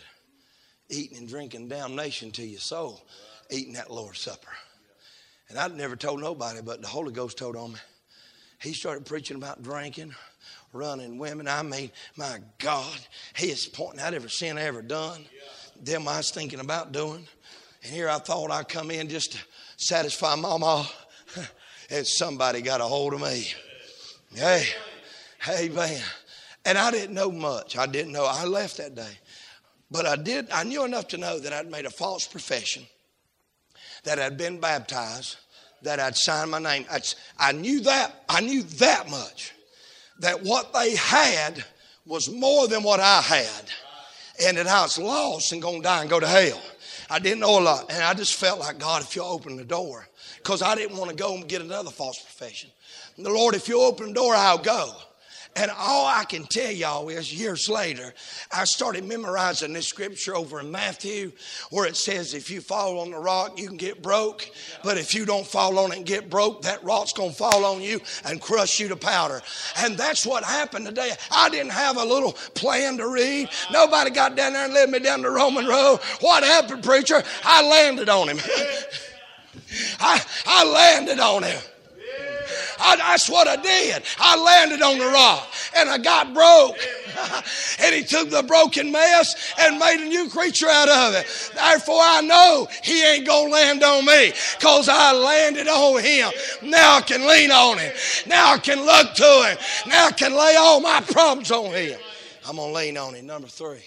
eating 0.89 1.17
and 1.17 1.27
drinking 1.27 1.69
damnation 1.69 2.31
to 2.31 2.45
your 2.45 2.59
soul, 2.59 3.01
eating 3.49 3.73
that 3.73 3.89
Lord's 3.89 4.19
Supper. 4.19 4.51
And 5.49 5.57
I'd 5.57 5.75
never 5.75 5.95
told 5.95 6.19
nobody, 6.19 6.61
but 6.61 6.81
the 6.81 6.87
Holy 6.87 7.13
Ghost 7.13 7.37
told 7.37 7.55
on 7.55 7.73
me. 7.73 7.79
He 8.61 8.73
started 8.73 9.05
preaching 9.05 9.37
about 9.37 9.63
drinking, 9.63 10.13
running 10.73 11.17
women. 11.17 11.47
I 11.47 11.63
mean, 11.63 11.91
my 12.15 12.39
God, 12.59 12.99
he 13.35 13.47
is 13.47 13.67
pointing 13.67 14.01
out 14.01 14.13
every 14.13 14.29
sin 14.29 14.57
I 14.57 14.63
ever 14.63 14.81
done, 14.81 15.25
them 15.81 16.07
I 16.07 16.17
was 16.17 16.31
thinking 16.31 16.59
about 16.59 16.91
doing. 16.91 17.25
And 17.83 17.93
here 17.93 18.09
I 18.09 18.19
thought 18.19 18.51
I'd 18.51 18.69
come 18.69 18.91
in 18.91 19.09
just 19.09 19.31
to 19.31 19.39
satisfy 19.77 20.35
mama. 20.35 20.87
and 21.89 22.05
somebody 22.05 22.61
got 22.61 22.81
a 22.81 22.85
hold 22.85 23.13
of 23.13 23.21
me. 23.21 23.47
Hey, 24.33 24.65
hey, 25.39 25.69
man. 25.69 26.01
And 26.65 26.77
I 26.77 26.91
didn't 26.91 27.15
know 27.15 27.31
much. 27.31 27.77
I 27.77 27.85
didn't 27.85 28.11
know. 28.11 28.25
I 28.25 28.45
left 28.45 28.77
that 28.77 28.95
day. 28.95 29.17
But 29.89 30.05
I 30.05 30.15
did, 30.15 30.49
I 30.51 30.63
knew 30.63 30.85
enough 30.85 31.09
to 31.09 31.17
know 31.17 31.39
that 31.39 31.51
I'd 31.51 31.69
made 31.69 31.85
a 31.85 31.89
false 31.89 32.25
profession, 32.25 32.83
that 34.05 34.19
I'd 34.19 34.37
been 34.37 34.59
baptized, 34.59 35.35
that 35.81 35.99
I'd 35.99 36.15
signed 36.15 36.51
my 36.51 36.59
name. 36.59 36.85
I'd, 36.89 37.03
I 37.37 37.51
knew 37.51 37.81
that, 37.81 38.23
I 38.29 38.39
knew 38.39 38.63
that 38.63 39.09
much. 39.09 39.53
That 40.19 40.43
what 40.43 40.71
they 40.71 40.95
had 40.95 41.65
was 42.05 42.29
more 42.29 42.67
than 42.67 42.83
what 42.83 42.99
I 42.99 43.21
had. 43.21 43.69
And 44.43 44.57
that 44.57 44.67
I 44.67 44.83
was 44.83 44.97
lost 44.97 45.51
and 45.51 45.61
gonna 45.61 45.81
die 45.81 46.01
and 46.01 46.09
go 46.09 46.19
to 46.19 46.27
hell. 46.27 46.61
I 47.09 47.19
didn't 47.19 47.41
know 47.41 47.59
a 47.59 47.61
lot. 47.61 47.91
And 47.91 48.01
I 48.01 48.13
just 48.13 48.35
felt 48.35 48.59
like, 48.59 48.79
God, 48.79 49.01
if 49.01 49.15
you 49.15 49.23
open 49.23 49.57
the 49.57 49.65
door, 49.65 50.07
because 50.37 50.61
I 50.61 50.75
didn't 50.75 50.97
want 50.97 51.09
to 51.09 51.15
go 51.15 51.35
and 51.35 51.47
get 51.47 51.61
another 51.61 51.91
false 51.91 52.19
profession. 52.19 52.69
And 53.17 53.25
the 53.25 53.31
Lord, 53.31 53.55
if 53.55 53.67
you 53.67 53.81
open 53.81 54.09
the 54.09 54.13
door, 54.13 54.33
I'll 54.33 54.57
go. 54.57 54.93
And 55.55 55.69
all 55.77 56.07
I 56.07 56.23
can 56.23 56.45
tell 56.45 56.71
y'all 56.71 57.09
is 57.09 57.33
years 57.33 57.67
later, 57.67 58.13
I 58.53 58.63
started 58.63 59.03
memorizing 59.03 59.73
this 59.73 59.87
scripture 59.87 60.33
over 60.33 60.61
in 60.61 60.71
Matthew 60.71 61.33
where 61.71 61.85
it 61.85 61.97
says, 61.97 62.33
if 62.33 62.49
you 62.49 62.61
fall 62.61 62.99
on 62.99 63.11
the 63.11 63.17
rock, 63.17 63.59
you 63.59 63.67
can 63.67 63.75
get 63.75 64.01
broke. 64.01 64.49
But 64.81 64.97
if 64.97 65.13
you 65.13 65.25
don't 65.25 65.45
fall 65.45 65.77
on 65.79 65.91
it 65.91 65.97
and 65.97 66.05
get 66.05 66.29
broke, 66.29 66.61
that 66.61 66.81
rock's 66.85 67.11
going 67.11 67.31
to 67.31 67.35
fall 67.35 67.65
on 67.65 67.81
you 67.81 67.99
and 68.25 68.39
crush 68.41 68.79
you 68.79 68.87
to 68.87 68.95
powder. 68.95 69.41
And 69.79 69.97
that's 69.97 70.25
what 70.25 70.45
happened 70.45 70.85
today. 70.85 71.11
I 71.29 71.49
didn't 71.49 71.73
have 71.73 71.97
a 71.97 72.05
little 72.05 72.31
plan 72.31 72.97
to 72.97 73.09
read. 73.09 73.49
Nobody 73.73 74.09
got 74.09 74.37
down 74.37 74.53
there 74.53 74.65
and 74.65 74.73
led 74.73 74.89
me 74.89 74.99
down 74.99 75.21
the 75.21 75.31
Roman 75.31 75.67
road. 75.67 75.99
What 76.21 76.45
happened, 76.45 76.83
preacher? 76.83 77.21
I 77.43 77.67
landed 77.67 78.07
on 78.07 78.29
him. 78.29 78.39
I, 79.99 80.21
I 80.45 80.65
landed 80.65 81.19
on 81.19 81.43
him. 81.43 81.61
I, 82.81 82.95
that's 82.97 83.29
what 83.29 83.47
I 83.47 83.55
did. 83.55 84.03
I 84.17 84.41
landed 84.41 84.81
on 84.81 84.97
the 84.97 85.05
rock 85.05 85.47
and 85.75 85.89
I 85.89 85.97
got 85.97 86.33
broke. 86.33 86.77
and 87.79 87.95
he 87.95 88.03
took 88.03 88.29
the 88.29 88.43
broken 88.43 88.91
mess 88.91 89.53
and 89.59 89.77
made 89.77 89.99
a 90.01 90.07
new 90.07 90.29
creature 90.29 90.67
out 90.69 90.89
of 90.89 91.13
it. 91.13 91.51
Therefore, 91.53 91.99
I 91.99 92.21
know 92.21 92.67
he 92.83 93.03
ain't 93.03 93.27
going 93.27 93.47
to 93.47 93.53
land 93.53 93.83
on 93.83 94.05
me 94.05 94.33
because 94.57 94.89
I 94.89 95.13
landed 95.13 95.67
on 95.67 96.03
him. 96.03 96.31
Now 96.63 96.97
I 96.97 97.01
can 97.01 97.27
lean 97.27 97.51
on 97.51 97.77
him. 97.77 97.93
Now 98.27 98.53
I 98.53 98.57
can 98.57 98.83
look 98.85 99.13
to 99.15 99.49
him. 99.49 99.57
Now 99.87 100.07
I 100.07 100.11
can 100.11 100.33
lay 100.33 100.55
all 100.57 100.79
my 100.79 101.01
problems 101.01 101.51
on 101.51 101.73
him. 101.73 101.99
I'm 102.47 102.55
going 102.55 102.69
to 102.69 102.75
lean 102.75 102.97
on 102.97 103.13
him. 103.13 103.27
Number 103.27 103.47
three, 103.47 103.83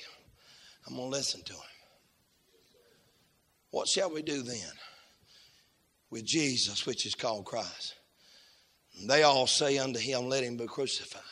I'm 0.86 0.96
going 0.96 1.10
to 1.10 1.16
listen 1.16 1.42
to 1.42 1.52
him. 1.52 1.60
What 3.70 3.88
shall 3.88 4.10
we 4.10 4.22
do 4.22 4.42
then 4.42 4.72
with 6.10 6.24
Jesus, 6.24 6.86
which 6.86 7.06
is 7.06 7.16
called 7.16 7.44
Christ? 7.44 7.94
They 9.02 9.22
all 9.22 9.46
say 9.46 9.78
unto 9.78 9.98
him, 9.98 10.28
Let 10.28 10.44
him 10.44 10.56
be 10.56 10.66
crucified. 10.66 11.22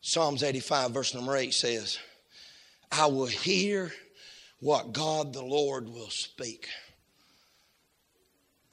Psalms 0.00 0.42
85, 0.42 0.92
verse 0.92 1.14
number 1.14 1.36
8 1.36 1.52
says, 1.52 1.98
I 2.90 3.06
will 3.06 3.26
hear 3.26 3.92
what 4.60 4.92
God 4.92 5.32
the 5.32 5.44
Lord 5.44 5.88
will 5.88 6.10
speak. 6.10 6.68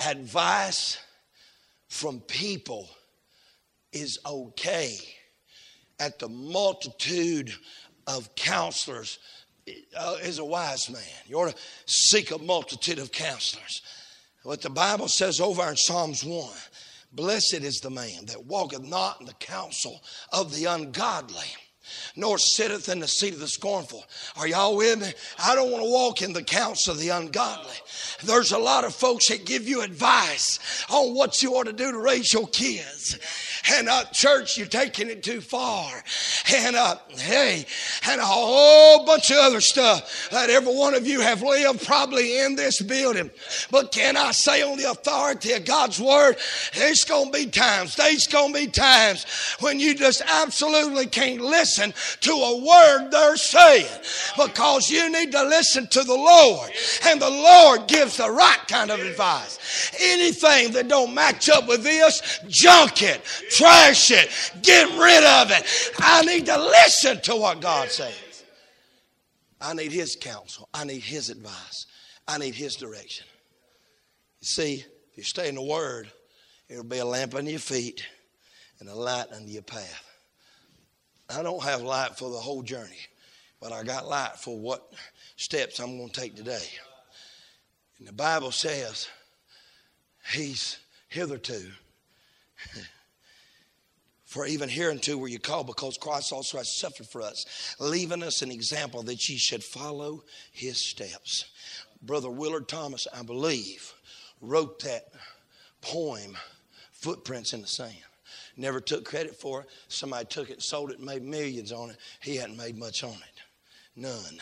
Advice 0.06 0.98
from 1.90 2.20
people 2.22 2.90
is 3.92 4.20
okay 4.26 4.98
at 6.00 6.20
the 6.20 6.30
multitude 6.30 7.54
of 8.08 8.34
counselors 8.36 9.20
uh, 9.98 10.18
is 10.22 10.40
a 10.40 10.46
wise 10.46 10.90
man. 10.90 11.02
You 11.26 11.40
ought 11.40 11.56
to 11.56 11.62
seek 11.88 12.32
a 12.32 12.38
multitude 12.38 13.00
of 13.00 13.12
counselors. 13.12 13.82
What 14.44 14.62
the 14.62 14.70
Bible 14.70 15.08
says 15.08 15.40
over 15.40 15.68
in 15.68 15.76
Psalms 15.76 16.24
1 16.24 16.50
Blessed 17.16 17.64
is 17.64 17.80
the 17.80 17.90
man 17.90 18.26
that 18.26 18.46
walketh 18.46 18.84
not 18.84 19.22
in 19.22 19.26
the 19.26 19.34
counsel 19.34 20.04
of 20.34 20.54
the 20.54 20.66
ungodly, 20.66 21.48
nor 22.16 22.38
sitteth 22.38 22.90
in 22.90 23.00
the 23.00 23.08
seat 23.08 23.34
of 23.34 23.40
the 23.40 23.48
scornful. 23.48 24.06
Are 24.38 24.48
y'all 24.48 24.76
with 24.76 25.02
me? 25.02 25.14
I 25.40 25.56
don't 25.56 25.72
want 25.72 25.84
to 25.84 25.90
walk 25.90 26.22
in 26.22 26.34
the 26.34 26.44
counsel 26.44 26.94
of 26.94 27.00
the 27.00 27.10
ungodly. 27.10 27.76
There's 28.24 28.52
a 28.52 28.58
lot 28.58 28.86
of 28.86 28.94
folks 28.94 29.30
that 29.30 29.46
give 29.46 29.68
you 29.68 29.82
advice 29.82 30.86
on 30.90 31.14
what 31.14 31.42
you 31.42 31.54
ought 31.56 31.66
to 31.66 31.74
do 31.74 31.92
to 31.92 31.98
raise 31.98 32.34
your 32.34 32.48
kids 32.48 33.20
and 33.74 33.90
uh, 33.90 34.04
church, 34.12 34.58
you're 34.58 34.68
taking 34.68 35.10
it 35.10 35.24
too 35.24 35.42
far, 35.42 35.92
and 36.54 36.76
uh, 36.76 36.96
hey, 37.18 37.66
and 38.08 38.22
a 38.22 38.26
whole 38.26 39.06
bunch 39.06 39.32
of 39.32 39.38
other 39.38 39.62
stuff 39.62 40.30
that 40.32 40.50
every 40.50 40.74
one 40.74 40.94
of 40.94 41.08
you 41.08 41.22
have 41.22 41.42
lived 41.42 41.86
probably 41.86 42.40
in 42.40 42.56
this 42.56 42.82
building. 42.82 43.32
But 43.72 43.92
can 43.92 44.18
I 44.18 44.32
say 44.32 44.62
on 44.62 44.78
the 44.78 44.92
authority 44.92 45.54
of 45.54 45.66
God's 45.66 46.00
word, 46.00 46.38
there's 46.76 47.04
going 47.04 47.32
to 47.32 47.38
be 47.38 47.48
times, 47.48 47.96
there's 47.96 48.28
going 48.28 48.54
to 48.54 48.60
be 48.60 48.68
times 48.68 49.26
when 49.60 49.80
you 49.80 49.96
just 49.96 50.22
absolutely 50.26 51.08
can't 51.08 51.42
listen 51.42 51.75
to 51.78 52.32
a 52.32 52.58
word 52.58 53.10
they're 53.12 53.38
saying 53.38 53.88
because 54.38 54.90
you 54.90 55.12
need 55.12 55.32
to 55.32 55.44
listen 55.44 55.88
to 55.88 56.04
the 56.04 56.16
Lord, 56.16 56.72
and 57.08 57.22
the 57.22 57.30
Lord 57.30 57.88
gives 57.88 58.18
the 58.18 58.30
right 58.30 58.60
kind 58.68 58.92
of 58.92 59.00
advice. 59.00 59.92
Anything 60.00 60.72
that 60.74 60.88
don't 60.88 61.14
match 61.14 61.50
up 61.50 61.68
with 61.68 61.84
this, 61.84 62.40
junk 62.50 63.04
it 63.04 63.22
trash 63.50 64.12
it, 64.12 64.30
get 64.62 64.88
rid 64.98 65.24
of 65.24 65.52
it. 65.52 65.92
I 66.00 66.24
need 66.24 66.46
to 66.48 66.58
listen 66.58 67.22
to 67.22 67.36
what 67.36 67.62
God 67.62 67.90
says. 67.90 68.44
I 69.62 69.74
need 69.74 69.92
His 69.92 70.16
counsel, 70.16 70.70
I 70.74 70.84
need 70.84 71.02
His 71.02 71.30
advice, 71.30 71.88
I 72.28 72.38
need 72.38 72.56
His 72.56 72.76
direction. 72.76 73.26
You 74.42 74.46
see, 74.46 74.74
if 75.12 75.18
you 75.18 75.24
stay 75.24 75.50
in 75.50 75.56
the 75.56 75.64
Word, 75.64 76.12
it'll 76.70 76.84
be 76.84 77.00
a 77.00 77.06
lamp 77.06 77.36
under 77.36 77.50
your 77.50 77.60
feet 77.60 78.06
and 78.80 78.90
a 78.90 78.96
light 78.96 79.28
under 79.34 79.50
your 79.50 79.64
path. 79.64 80.15
I 81.30 81.42
don't 81.42 81.64
have 81.64 81.82
light 81.82 82.18
for 82.18 82.30
the 82.30 82.38
whole 82.38 82.62
journey, 82.62 83.00
but 83.60 83.72
I 83.72 83.84
got 83.84 84.08
light 84.08 84.38
for 84.38 84.58
what 84.58 84.94
steps 85.38 85.80
I'm 85.80 85.98
going 85.98 86.10
to 86.10 86.22
take 86.22 86.36
today. 86.36 86.66
And 88.00 88.08
the 88.08 88.14
Bible 88.14 88.52
says, 88.52 89.08
He's 90.32 90.78
hitherto 91.08 91.72
for 94.26 94.46
even 94.46 94.68
hereunto 94.68 95.16
were 95.18 95.28
you 95.28 95.40
called, 95.40 95.68
because 95.68 95.98
Christ 95.98 96.34
also 96.34 96.58
has 96.58 96.78
suffered 96.78 97.08
for 97.08 97.22
us, 97.22 97.76
leaving 97.80 98.24
us 98.24 98.42
an 98.42 98.52
example 98.52 99.02
that 99.04 99.30
ye 99.30 99.38
should 99.38 99.64
follow 99.64 100.24
his 100.52 100.78
steps. 100.78 101.46
Brother 102.02 102.30
Willard 102.30 102.68
Thomas, 102.68 103.08
I 103.14 103.24
believe, 103.24 103.94
wrote 104.42 104.80
that 104.84 105.06
poem, 105.82 106.38
Footprints 106.92 107.54
in 107.54 107.62
the 107.62 107.68
Sand. 107.68 107.96
Never 108.58 108.80
took 108.80 109.06
credit 109.06 109.36
for 109.36 109.62
it. 109.62 109.68
Somebody 109.88 110.26
took 110.26 110.50
it 110.50 110.62
sold 110.62 110.92
it 110.92 111.00
made 111.00 111.24
millions 111.24 111.72
on 111.72 111.90
it. 111.90 111.98
He 112.22 112.36
hadn't 112.36 112.58
made 112.58 112.78
much 112.78 113.04
on 113.04 113.12
it. 113.12 113.42
None. 113.96 114.40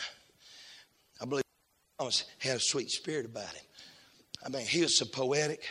I 1.20 1.24
believe 1.24 1.44
Thomas 1.98 2.24
had 2.38 2.56
a 2.56 2.60
sweet 2.60 2.90
spirit 2.90 3.26
about 3.26 3.48
him. 3.48 3.64
I 4.44 4.48
mean, 4.48 4.66
he 4.66 4.82
was 4.82 4.98
so 4.98 5.06
poetic. 5.06 5.62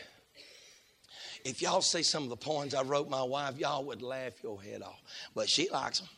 If 1.45 1.62
y'all 1.62 1.82
see 1.82 2.03
some 2.03 2.23
of 2.23 2.29
the 2.29 2.38
poems 2.38 2.73
I 2.73 2.84
wrote 2.84 3.10
my 3.10 3.23
wife, 3.23 3.58
y'all 3.58 3.84
would 3.86 4.01
laugh 4.01 4.34
your 4.41 4.62
head 4.62 4.82
off. 4.82 5.01
But 5.36 5.49
she 5.49 5.69
likes 5.69 5.99
them. 5.99 6.10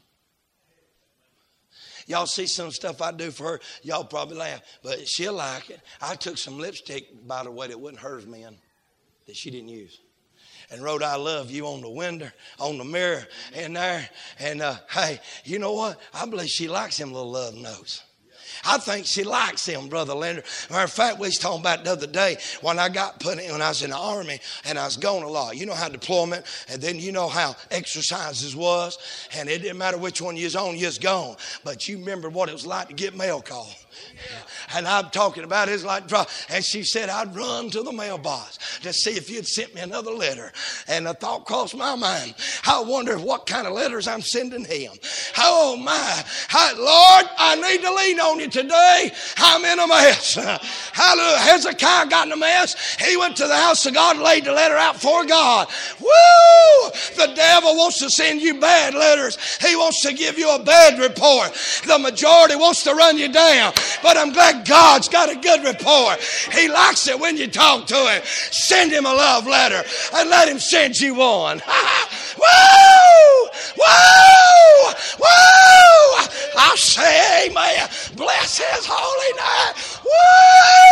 Y'all 2.08 2.28
see 2.28 2.46
some 2.46 2.72
stuff 2.72 3.02
I 3.02 3.12
do 3.12 3.32
for 3.32 3.54
her, 3.54 3.62
y'all 3.82 4.04
probably 4.04 4.38
laugh, 4.38 4.62
but 4.84 5.08
she'll 5.08 5.34
like 5.34 5.72
it. 5.72 5.82
I 6.00 6.14
took 6.16 6.38
some 6.38 6.60
lipstick, 6.60 7.28
by 7.28 7.44
the 7.44 7.50
way, 7.50 7.68
that 7.68 7.80
wasn't 7.80 8.02
hers, 8.02 8.28
man, 8.28 8.56
that 9.26 9.36
she 9.36 9.50
didn't 9.50 9.70
use. 9.70 10.00
And 10.72 10.82
wrote 10.82 11.04
I 11.04 11.16
love 11.16 11.52
you 11.52 11.68
on 11.68 11.82
the 11.82 11.90
window, 11.90 12.30
on 12.60 12.78
the 12.78 12.86
mirror, 12.86 13.26
in 13.54 13.74
there. 13.74 14.10
And 14.40 14.62
uh, 14.62 14.76
hey, 14.90 15.20
you 15.44 15.60
know 15.60 15.74
what? 15.74 16.00
I 16.14 16.26
believe 16.26 16.50
she 16.50 16.68
likes 16.68 16.98
him 16.98 17.12
little 17.12 17.32
love 17.32 17.56
notes. 17.56 18.04
I 18.64 18.78
think 18.78 19.06
she 19.06 19.24
likes 19.24 19.66
him, 19.66 19.90
Brother 19.90 20.14
Leonard. 20.14 20.46
Matter 20.70 20.84
of 20.84 20.92
fact, 20.92 21.20
we 21.20 21.28
was 21.28 21.38
talking 21.38 21.60
about 21.60 21.84
the 21.84 21.92
other 21.92 22.08
day 22.08 22.38
when 22.62 22.80
I 22.80 22.90
got 22.90 23.20
put 23.20 23.40
in, 23.40 23.52
when 23.52 23.62
I 23.62 23.70
was 23.70 23.84
in 23.84 23.92
the 23.92 23.98
army 23.98 24.40
and 24.66 24.80
I 24.80 24.86
was 24.86 24.98
going 24.98 25.24
a 25.24 25.28
lot. 25.28 25.58
You 25.58 25.66
know 25.66 25.74
how 25.74 25.90
deployment, 25.90 26.46
and 26.70 26.82
then 26.82 27.00
you 27.00 27.12
know 27.12 27.28
how 27.28 27.56
exercises 27.72 28.56
was, 28.56 28.98
and 29.36 29.50
it 29.50 29.62
didn't 29.62 29.78
matter 29.78 29.98
which 29.98 30.22
one 30.22 30.36
you 30.38 30.46
was 30.46 30.56
on, 30.56 30.78
you 30.78 30.86
was 30.88 31.00
gone. 31.00 31.36
But 31.64 31.88
you 31.88 31.98
remember 31.98 32.30
what 32.30 32.50
it 32.50 32.54
was 32.54 32.66
like 32.66 32.88
to 32.90 32.94
get 32.94 33.16
mail 33.16 33.42
call. 33.42 33.70
And 34.76 34.88
I'm 34.88 35.10
talking 35.10 35.44
about 35.44 35.68
his 35.68 35.84
like 35.84 36.08
drop. 36.08 36.30
And 36.50 36.64
she 36.64 36.84
said, 36.84 37.10
I'd 37.10 37.36
run 37.36 37.70
to 37.72 37.84
the 37.84 37.92
mailbox 37.92 38.80
to 38.80 38.92
see 38.94 39.12
if 39.12 39.30
you'd 39.30 39.48
sent 39.48 39.76
me 39.76 39.82
another 39.82 40.12
letter. 40.12 40.52
And 40.88 41.08
a 41.08 41.14
thought 41.14 41.46
crossed 41.46 41.76
my 41.76 41.96
mind. 41.96 42.36
I 42.66 42.82
wonder 42.82 43.18
what 43.18 43.46
kind 43.46 43.68
of 43.68 43.74
letters 43.74 44.08
I'm 44.08 44.22
sending 44.22 44.66
him. 44.66 44.92
Oh 45.38 45.78
my. 45.78 46.24
Lord, 46.78 47.26
I 47.38 47.56
need 47.56 47.82
to 47.82 47.94
lean 47.94 48.20
on 48.20 48.40
you 48.40 48.50
today. 48.50 49.12
I'm 49.38 49.64
in 49.66 49.80
a 49.80 49.88
mess. 49.88 50.38
Hallelujah. 50.96 51.40
Hezekiah 51.40 52.08
got 52.08 52.28
in 52.28 52.32
a 52.32 52.38
mess. 52.38 52.96
He 52.96 53.18
went 53.18 53.36
to 53.36 53.48
the 53.48 53.56
house 53.56 53.86
of 53.86 53.94
God, 53.94 54.16
and 54.16 54.24
laid 54.24 54.46
the 54.46 54.54
letter 54.54 54.78
out 54.78 54.96
for 54.96 55.26
God. 55.26 55.68
Woo! 56.00 56.90
The 57.18 57.34
devil 57.36 57.76
wants 57.76 58.00
to 58.00 58.10
send 58.10 58.42
you 58.42 58.62
bad 58.62 58.94
letters. 58.94 59.38
He 59.58 59.76
wants 59.76 60.02
to 60.04 60.14
give 60.14 60.38
you 60.38 60.50
a 60.56 60.64
bad 60.64 60.98
report. 60.98 61.52
The 61.86 62.00
majority 62.00 62.56
wants 62.56 62.84
to 62.84 62.96
run 62.96 63.18
you 63.18 63.28
down. 63.28 63.74
But 64.02 64.16
I'm 64.16 64.32
glad 64.32 64.66
God's 64.66 65.10
got 65.10 65.30
a 65.30 65.36
good 65.36 65.66
report. 65.66 66.22
He 66.54 66.70
likes 66.70 67.10
it 67.10 67.20
when 67.20 67.36
you 67.36 67.48
talk 67.48 67.88
to 67.88 67.96
him. 67.96 68.22
Send 68.24 68.94
him 68.94 69.06
a 69.06 69.14
love 69.14 69.48
letter 69.48 69.84
and 70.14 70.30
let 70.30 70.48
him 70.48 70.60
send 70.60 70.98
you 70.98 71.16
one. 71.16 71.62
Woo! 72.38 73.50
Woo! 73.78 74.94
Woo! 75.20 75.96
I 76.58 76.74
say 76.78 77.48
amen. 77.48 77.90
Bless 78.16 78.58
his 78.60 78.86
holy 78.88 79.34
name. 79.36 79.76
Woo! 80.06 80.85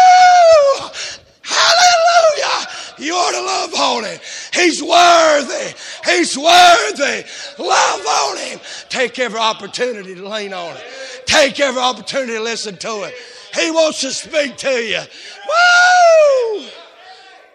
Hallelujah. 1.42 2.68
You 3.00 3.14
ought 3.14 3.32
to 3.32 3.42
love 3.42 3.74
on 3.76 4.04
him. 4.06 4.20
He's 4.54 4.82
worthy. 4.82 5.74
He's 6.06 6.38
worthy. 6.38 7.26
Love 7.60 8.06
on 8.06 8.38
him. 8.38 8.60
Take 8.90 9.20
every 9.20 9.40
opportunity 9.40 10.16
to 10.16 10.28
lean 10.28 10.54
on 10.54 10.76
him. 10.76 10.86
Take 11.26 11.60
every 11.60 11.82
opportunity 11.82 12.34
to 12.34 12.42
listen 12.42 12.78
to 12.78 13.06
him. 13.06 13.12
He 13.54 13.72
wants 13.72 14.02
to 14.02 14.12
speak 14.12 14.58
to 14.58 14.70
you. 14.70 15.02
Woo! 15.48 16.68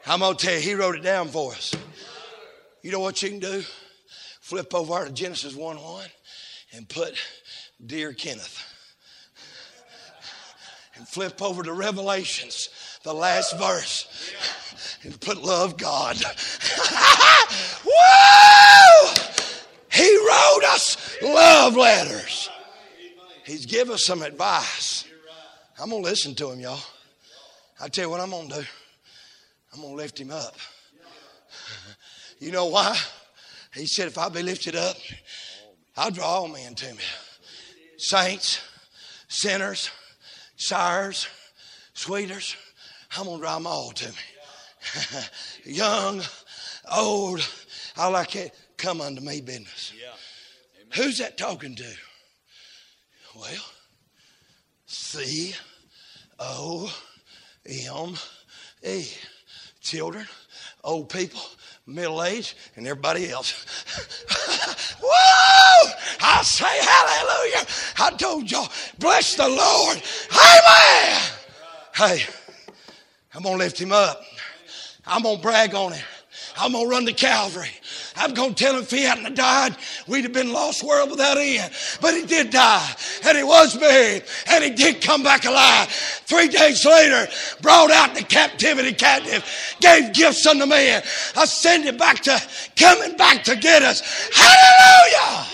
I'm 0.06 0.20
going 0.20 0.36
to 0.36 0.46
tell 0.46 0.54
you, 0.54 0.60
he 0.60 0.74
wrote 0.74 0.96
it 0.96 1.02
down 1.02 1.28
for 1.28 1.52
us. 1.52 1.74
You 2.82 2.92
know 2.92 3.00
what 3.00 3.22
you 3.22 3.30
can 3.30 3.40
do? 3.40 3.62
Flip 4.40 4.72
over 4.74 5.04
to 5.04 5.12
Genesis 5.12 5.54
1 5.54 5.76
1 5.76 6.04
and 6.72 6.88
put 6.88 7.14
Dear 7.84 8.12
Kenneth. 8.12 8.67
And 10.98 11.08
flip 11.08 11.40
over 11.40 11.62
to 11.62 11.72
Revelations, 11.72 12.68
the 13.04 13.14
last 13.14 13.56
verse, 13.56 14.34
and 15.04 15.18
put 15.20 15.42
Love 15.42 15.76
God. 15.76 16.16
Woo! 17.84 19.12
He 19.90 20.16
wrote 20.16 20.64
us 20.64 21.16
love 21.22 21.76
letters. 21.76 22.50
He's 23.44 23.66
give 23.66 23.90
us 23.90 24.04
some 24.04 24.22
advice. 24.22 25.04
I'm 25.80 25.90
going 25.90 26.02
to 26.02 26.08
listen 26.08 26.34
to 26.36 26.50
him, 26.50 26.60
y'all. 26.60 26.80
I 27.80 27.88
tell 27.88 28.04
you 28.04 28.10
what 28.10 28.20
I'm 28.20 28.30
going 28.30 28.48
to 28.48 28.54
do. 28.56 28.66
I'm 29.72 29.80
going 29.80 29.92
to 29.92 29.96
lift 29.96 30.20
him 30.20 30.30
up. 30.30 30.56
You 32.40 32.52
know 32.52 32.66
why? 32.66 32.96
He 33.74 33.86
said, 33.86 34.06
if 34.06 34.16
I 34.16 34.28
be 34.28 34.44
lifted 34.44 34.76
up, 34.76 34.96
I'll 35.96 36.12
draw 36.12 36.24
all 36.24 36.46
men 36.46 36.76
to 36.76 36.94
me. 36.94 37.02
Saints, 37.96 38.60
sinners, 39.26 39.90
sires, 40.58 41.26
sweeters, 41.94 42.56
I'm 43.16 43.24
going 43.24 43.38
to 43.38 43.42
draw 43.42 43.54
them 43.54 43.66
all 43.66 43.92
to 43.92 44.08
me. 44.08 44.14
Young, 45.64 46.20
old, 46.94 47.48
all 47.96 48.10
like 48.10 48.28
can 48.28 48.50
come 48.76 49.00
unto 49.00 49.22
me 49.22 49.40
business. 49.40 49.94
Who's 50.94 51.18
that 51.18 51.38
talking 51.38 51.74
to? 51.76 51.94
Well, 53.34 53.64
C 54.86 55.54
O 56.38 56.92
M 57.66 58.14
E. 58.84 59.06
Children, 59.80 60.26
old 60.84 61.08
people, 61.08 61.40
middle 61.86 62.22
age, 62.22 62.56
and 62.76 62.86
everybody 62.86 63.30
else. 63.30 63.64
Whoa! 65.08 65.92
I 66.20 66.42
say 66.42 66.66
hallelujah. 66.66 67.66
I 67.98 68.16
told 68.16 68.50
y'all, 68.50 68.68
bless 68.98 69.34
the 69.34 69.48
Lord. 69.48 70.02
Amen. 70.30 71.22
Hey, 71.94 72.24
I'm 73.34 73.42
going 73.42 73.58
to 73.58 73.64
lift 73.64 73.80
him 73.80 73.92
up. 73.92 74.22
I'm 75.06 75.22
going 75.22 75.36
to 75.36 75.42
brag 75.42 75.74
on 75.74 75.92
him. 75.92 76.04
I'm 76.56 76.72
going 76.72 76.84
to 76.84 76.90
run 76.90 77.06
to 77.06 77.12
Calvary. 77.12 77.70
I'm 78.16 78.34
going 78.34 78.54
to 78.54 78.64
tell 78.64 78.74
him 78.74 78.82
if 78.82 78.90
he 78.90 79.02
hadn't 79.02 79.34
died, 79.36 79.76
we'd 80.08 80.24
have 80.24 80.32
been 80.32 80.52
lost 80.52 80.82
world 80.82 81.10
without 81.10 81.38
end. 81.38 81.72
But 82.00 82.14
he 82.14 82.26
did 82.26 82.50
die, 82.50 82.94
and 83.24 83.38
he 83.38 83.44
was 83.44 83.76
buried, 83.76 84.24
and 84.48 84.64
he 84.64 84.70
did 84.70 85.00
come 85.00 85.22
back 85.22 85.44
alive. 85.44 86.17
Three 86.28 86.48
days 86.48 86.84
later, 86.84 87.26
brought 87.62 87.90
out 87.90 88.14
the 88.14 88.22
captivity 88.22 88.92
captive, 88.92 89.42
gave 89.80 90.12
gifts 90.12 90.46
unto 90.46 90.66
men, 90.66 91.02
ascended 91.34 91.96
back 91.96 92.20
to, 92.24 92.38
coming 92.76 93.16
back 93.16 93.44
to 93.44 93.56
get 93.56 93.82
us. 93.82 94.02
Hallelujah! 94.34 95.46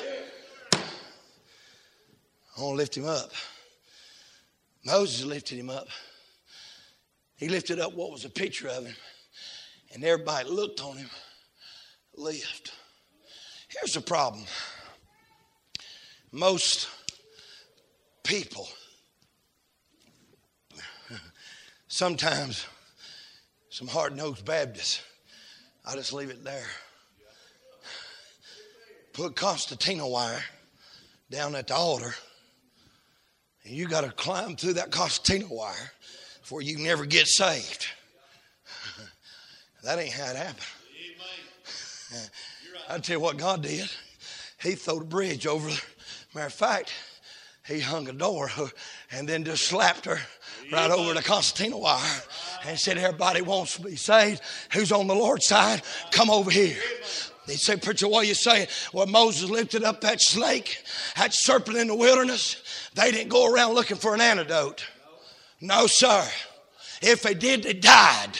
I 2.56 2.60
want 2.60 2.72
to 2.72 2.76
lift 2.76 2.96
him 2.96 3.06
up. 3.06 3.30
Moses 4.84 5.24
lifted 5.24 5.58
him 5.58 5.70
up. 5.70 5.86
He 7.36 7.48
lifted 7.48 7.78
up 7.78 7.94
what 7.94 8.10
was 8.10 8.24
a 8.24 8.30
picture 8.30 8.66
of 8.66 8.84
him, 8.84 8.96
and 9.92 10.02
everybody 10.02 10.48
looked 10.48 10.80
on 10.82 10.96
him 10.96 11.08
lived. 12.16 12.72
Here's 13.68 13.94
the 13.94 14.00
problem 14.00 14.44
most 16.32 16.88
people, 18.24 18.66
sometimes 21.94 22.66
some 23.70 23.86
hard 23.86 24.16
nosed 24.16 24.44
Baptists, 24.44 25.00
I 25.86 25.94
just 25.94 26.12
leave 26.12 26.28
it 26.28 26.42
there. 26.42 26.66
Put 29.12 29.36
concertina 29.36 30.08
wire 30.08 30.42
down 31.30 31.54
at 31.54 31.68
the 31.68 31.76
altar, 31.76 32.16
and 33.62 33.72
you 33.72 33.86
got 33.86 34.00
to 34.00 34.10
climb 34.10 34.56
through 34.56 34.72
that 34.72 34.90
concertina 34.90 35.46
wire 35.48 35.92
before 36.40 36.62
you 36.62 36.78
never 36.78 37.06
get 37.06 37.28
saved. 37.28 37.86
that 39.84 40.00
ain't 40.00 40.14
how 40.14 40.30
it 40.30 40.36
happened. 40.36 40.66
I 42.88 42.98
tell 42.98 43.18
you 43.18 43.20
what 43.20 43.36
God 43.36 43.62
did. 43.62 43.88
He 44.60 44.72
threw 44.72 44.98
a 44.98 45.04
bridge 45.04 45.46
over. 45.46 45.68
Matter 46.34 46.46
of 46.46 46.52
fact, 46.52 46.92
he 47.68 47.78
hung 47.78 48.08
a 48.08 48.12
door 48.12 48.50
and 49.12 49.28
then 49.28 49.44
just 49.44 49.68
slapped 49.68 50.06
her 50.06 50.18
right 50.72 50.90
over 50.90 51.14
the 51.14 51.22
concertina 51.22 51.76
wire 51.76 52.22
and 52.66 52.78
said, 52.78 52.98
Everybody 52.98 53.42
wants 53.42 53.76
to 53.76 53.82
be 53.82 53.96
saved. 53.96 54.40
Who's 54.72 54.92
on 54.92 55.06
the 55.06 55.14
Lord's 55.14 55.46
side? 55.46 55.82
Come 56.10 56.30
over 56.30 56.50
here. 56.50 56.76
They 57.46 57.56
say, 57.56 57.76
Preacher, 57.76 58.08
what 58.08 58.24
are 58.24 58.28
you 58.28 58.34
saying? 58.34 58.68
Well, 58.92 59.06
Moses 59.06 59.50
lifted 59.50 59.84
up 59.84 60.00
that 60.00 60.20
snake, 60.20 60.78
that 61.16 61.34
serpent 61.34 61.76
in 61.76 61.88
the 61.88 61.94
wilderness. 61.94 62.90
They 62.94 63.10
didn't 63.10 63.28
go 63.28 63.52
around 63.52 63.74
looking 63.74 63.98
for 63.98 64.14
an 64.14 64.20
antidote. 64.20 64.86
No, 65.60 65.86
sir. 65.86 66.26
If 67.02 67.22
they 67.22 67.34
did, 67.34 67.64
they 67.64 67.74
died. 67.74 68.38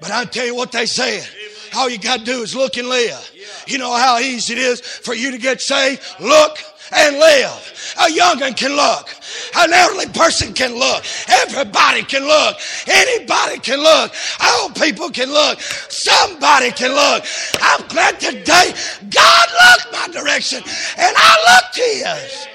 But 0.00 0.10
I 0.10 0.24
tell 0.24 0.46
you 0.46 0.54
what 0.54 0.72
they 0.72 0.86
said. 0.86 1.26
All 1.74 1.90
you 1.90 1.98
got 1.98 2.20
to 2.20 2.24
do 2.24 2.42
is 2.42 2.54
look 2.54 2.76
and 2.76 2.88
live. 2.88 3.32
You 3.66 3.78
know 3.78 3.94
how 3.94 4.18
easy 4.18 4.54
it 4.54 4.58
is 4.58 4.80
for 4.80 5.14
you 5.14 5.30
to 5.32 5.38
get 5.38 5.60
saved? 5.60 6.02
Look 6.20 6.58
and 6.92 7.18
live. 7.18 7.94
A 8.00 8.10
young'un 8.10 8.54
can 8.54 8.74
look. 8.74 9.14
An 9.56 9.72
elderly 9.72 10.06
person 10.06 10.52
can 10.52 10.74
look. 10.74 11.04
Everybody 11.28 12.02
can 12.02 12.24
look. 12.24 12.56
Anybody 12.86 13.58
can 13.58 13.80
look. 13.80 14.12
Old 14.54 14.74
people 14.74 15.10
can 15.10 15.30
look. 15.30 15.60
Somebody 15.60 16.70
can 16.72 16.92
look. 16.92 17.24
I'm 17.60 17.86
glad 17.88 18.20
today 18.20 18.74
God 19.10 19.48
looked 19.62 19.92
my 19.92 20.08
direction 20.12 20.62
and 20.98 21.14
I 21.16 21.60
looked 21.62 21.76
his. 21.76 22.46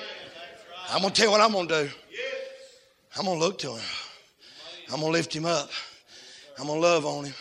I'm 0.90 1.02
going 1.02 1.14
to 1.14 1.22
tell 1.22 1.28
you 1.28 1.32
what 1.32 1.42
I'm 1.42 1.52
going 1.54 1.68
to 1.68 1.86
do. 1.86 1.90
I'm 3.18 3.26
going 3.26 3.40
to 3.40 3.46
look 3.46 3.58
to 3.60 3.72
him. 3.72 3.84
I'm 4.92 5.00
going 5.00 5.12
to 5.12 5.18
lift 5.18 5.34
him 5.34 5.46
up. 5.46 5.70
I'm 6.60 6.68
going 6.68 6.82
to 6.82 6.88
love 6.88 7.06
on 7.06 7.26
him. 7.26 7.34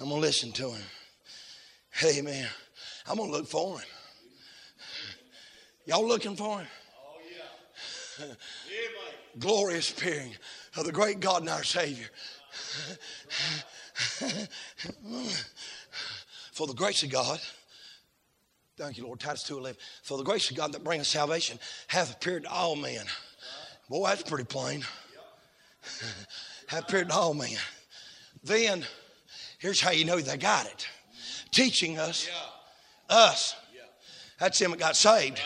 I'm 0.00 0.08
going 0.08 0.20
to 0.20 0.26
listen 0.26 0.52
to 0.52 0.70
him. 0.70 0.82
Amen. 2.04 2.46
I'm 3.08 3.16
going 3.16 3.30
to 3.30 3.36
look 3.36 3.46
for 3.46 3.78
him. 3.78 3.86
Y'all 5.90 6.06
looking 6.06 6.36
for 6.36 6.60
him? 6.60 6.68
Oh, 7.04 7.18
yeah. 8.20 8.26
Glorious 9.40 9.90
appearing 9.90 10.36
of 10.76 10.84
the 10.84 10.92
great 10.92 11.18
God 11.18 11.40
and 11.40 11.50
our 11.50 11.64
Savior. 11.64 12.06
for 16.52 16.68
the 16.68 16.74
grace 16.74 17.02
of 17.02 17.10
God, 17.10 17.40
thank 18.76 18.98
you, 18.98 19.04
Lord, 19.04 19.18
Titus 19.18 19.42
2.11. 19.50 19.74
For 20.04 20.16
the 20.16 20.22
grace 20.22 20.48
of 20.48 20.56
God 20.56 20.72
that 20.74 20.84
bringeth 20.84 21.08
salvation 21.08 21.58
hath 21.88 22.14
appeared 22.14 22.44
to 22.44 22.50
all 22.52 22.76
men. 22.76 23.04
Boy, 23.88 24.10
that's 24.10 24.22
pretty 24.22 24.44
plain. 24.44 24.84
hath 26.68 26.84
appeared 26.84 27.08
to 27.08 27.14
all 27.16 27.34
men. 27.34 27.58
Then, 28.44 28.84
here's 29.58 29.80
how 29.80 29.90
you 29.90 30.04
know 30.04 30.20
they 30.20 30.36
got 30.36 30.66
it. 30.66 30.86
Teaching 31.50 31.98
us, 31.98 32.30
us. 33.08 33.56
That's 34.38 34.56
them 34.56 34.70
that 34.70 34.78
got 34.78 34.94
saved. 34.94 35.40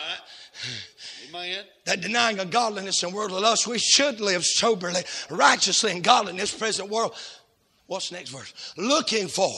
Amen. 1.29 1.63
That 1.85 2.01
denying 2.01 2.39
of 2.39 2.49
godliness 2.49 3.03
and 3.03 3.13
worldly 3.13 3.41
lust, 3.41 3.67
we 3.67 3.79
should 3.79 4.19
live 4.19 4.45
soberly, 4.45 5.01
righteously, 5.29 5.91
and 5.91 6.03
godly 6.03 6.31
in 6.31 6.37
this 6.37 6.55
present 6.55 6.89
world. 6.89 7.15
What's 7.87 8.11
next 8.11 8.29
verse? 8.29 8.73
Looking 8.77 9.27
for 9.27 9.53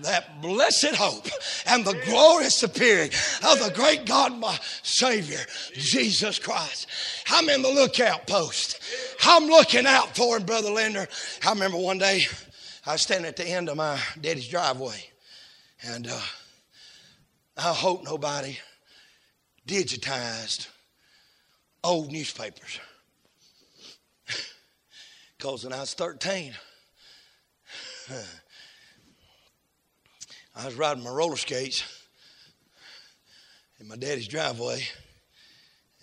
that 0.00 0.40
blessed 0.42 0.94
hope 0.94 1.26
and 1.66 1.84
the 1.84 1.98
glorious 2.04 2.62
appearing 2.62 3.10
of 3.48 3.58
the 3.60 3.72
great 3.74 4.04
God, 4.04 4.36
my 4.38 4.58
Savior, 4.82 5.40
Jesus 5.72 6.38
Christ. 6.38 6.86
I'm 7.30 7.48
in 7.48 7.62
the 7.62 7.68
lookout 7.68 8.26
post. 8.26 8.80
I'm 9.24 9.46
looking 9.46 9.86
out 9.86 10.16
for 10.16 10.36
him, 10.36 10.44
Brother 10.44 10.70
Linder. 10.70 11.08
I 11.44 11.50
remember 11.50 11.78
one 11.78 11.98
day 11.98 12.26
I 12.86 12.92
was 12.92 13.02
standing 13.02 13.26
at 13.26 13.36
the 13.36 13.46
end 13.46 13.68
of 13.68 13.76
my 13.76 13.98
daddy's 14.20 14.48
driveway, 14.48 15.02
and 15.82 16.06
uh, 16.06 16.20
I 17.56 17.72
hope 17.72 18.04
nobody 18.04 18.58
digitized 19.66 20.68
old 21.82 22.12
newspapers. 22.12 22.80
Because 25.36 25.64
when 25.64 25.72
I 25.74 25.80
was 25.80 25.92
13, 25.92 26.54
I 30.56 30.64
was 30.64 30.74
riding 30.74 31.04
my 31.04 31.10
roller 31.10 31.36
skates 31.36 31.84
in 33.78 33.88
my 33.88 33.96
daddy's 33.96 34.28
driveway, 34.28 34.82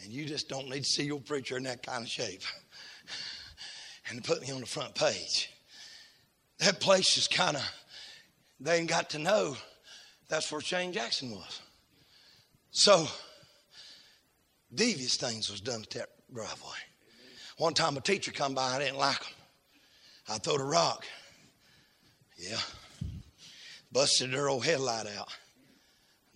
and 0.03 0.11
you 0.11 0.25
just 0.25 0.47
don't 0.47 0.69
need 0.69 0.83
to 0.83 0.89
see 0.89 1.05
your 1.05 1.21
preacher 1.21 1.57
in 1.57 1.63
that 1.63 1.81
kind 1.81 2.03
of 2.03 2.09
shape. 2.09 2.43
And 4.09 4.23
put 4.23 4.41
me 4.41 4.51
on 4.51 4.59
the 4.59 4.65
front 4.67 4.93
page. 4.93 5.49
That 6.59 6.81
place 6.81 7.17
is 7.17 7.29
kind 7.29 7.55
of, 7.55 7.63
they 8.59 8.77
ain't 8.77 8.89
got 8.89 9.11
to 9.11 9.19
know 9.19 9.55
that's 10.27 10.51
where 10.51 10.59
Shane 10.59 10.91
Jackson 10.91 11.31
was. 11.31 11.61
So, 12.71 13.07
devious 14.73 15.17
things 15.17 15.49
was 15.49 15.61
done 15.61 15.81
at 15.81 15.89
that 15.91 16.09
driveway. 16.33 16.77
One 17.57 17.73
time 17.73 17.97
a 17.97 18.01
teacher 18.01 18.31
come 18.31 18.53
by, 18.53 18.75
I 18.75 18.79
didn't 18.79 18.97
like 18.97 19.23
him. 19.23 19.35
I 20.29 20.37
throwed 20.37 20.61
a 20.61 20.65
rock. 20.65 21.05
Yeah 22.37 22.57
busted 23.91 24.33
her 24.33 24.49
old 24.49 24.65
headlight 24.65 25.07
out. 25.17 25.29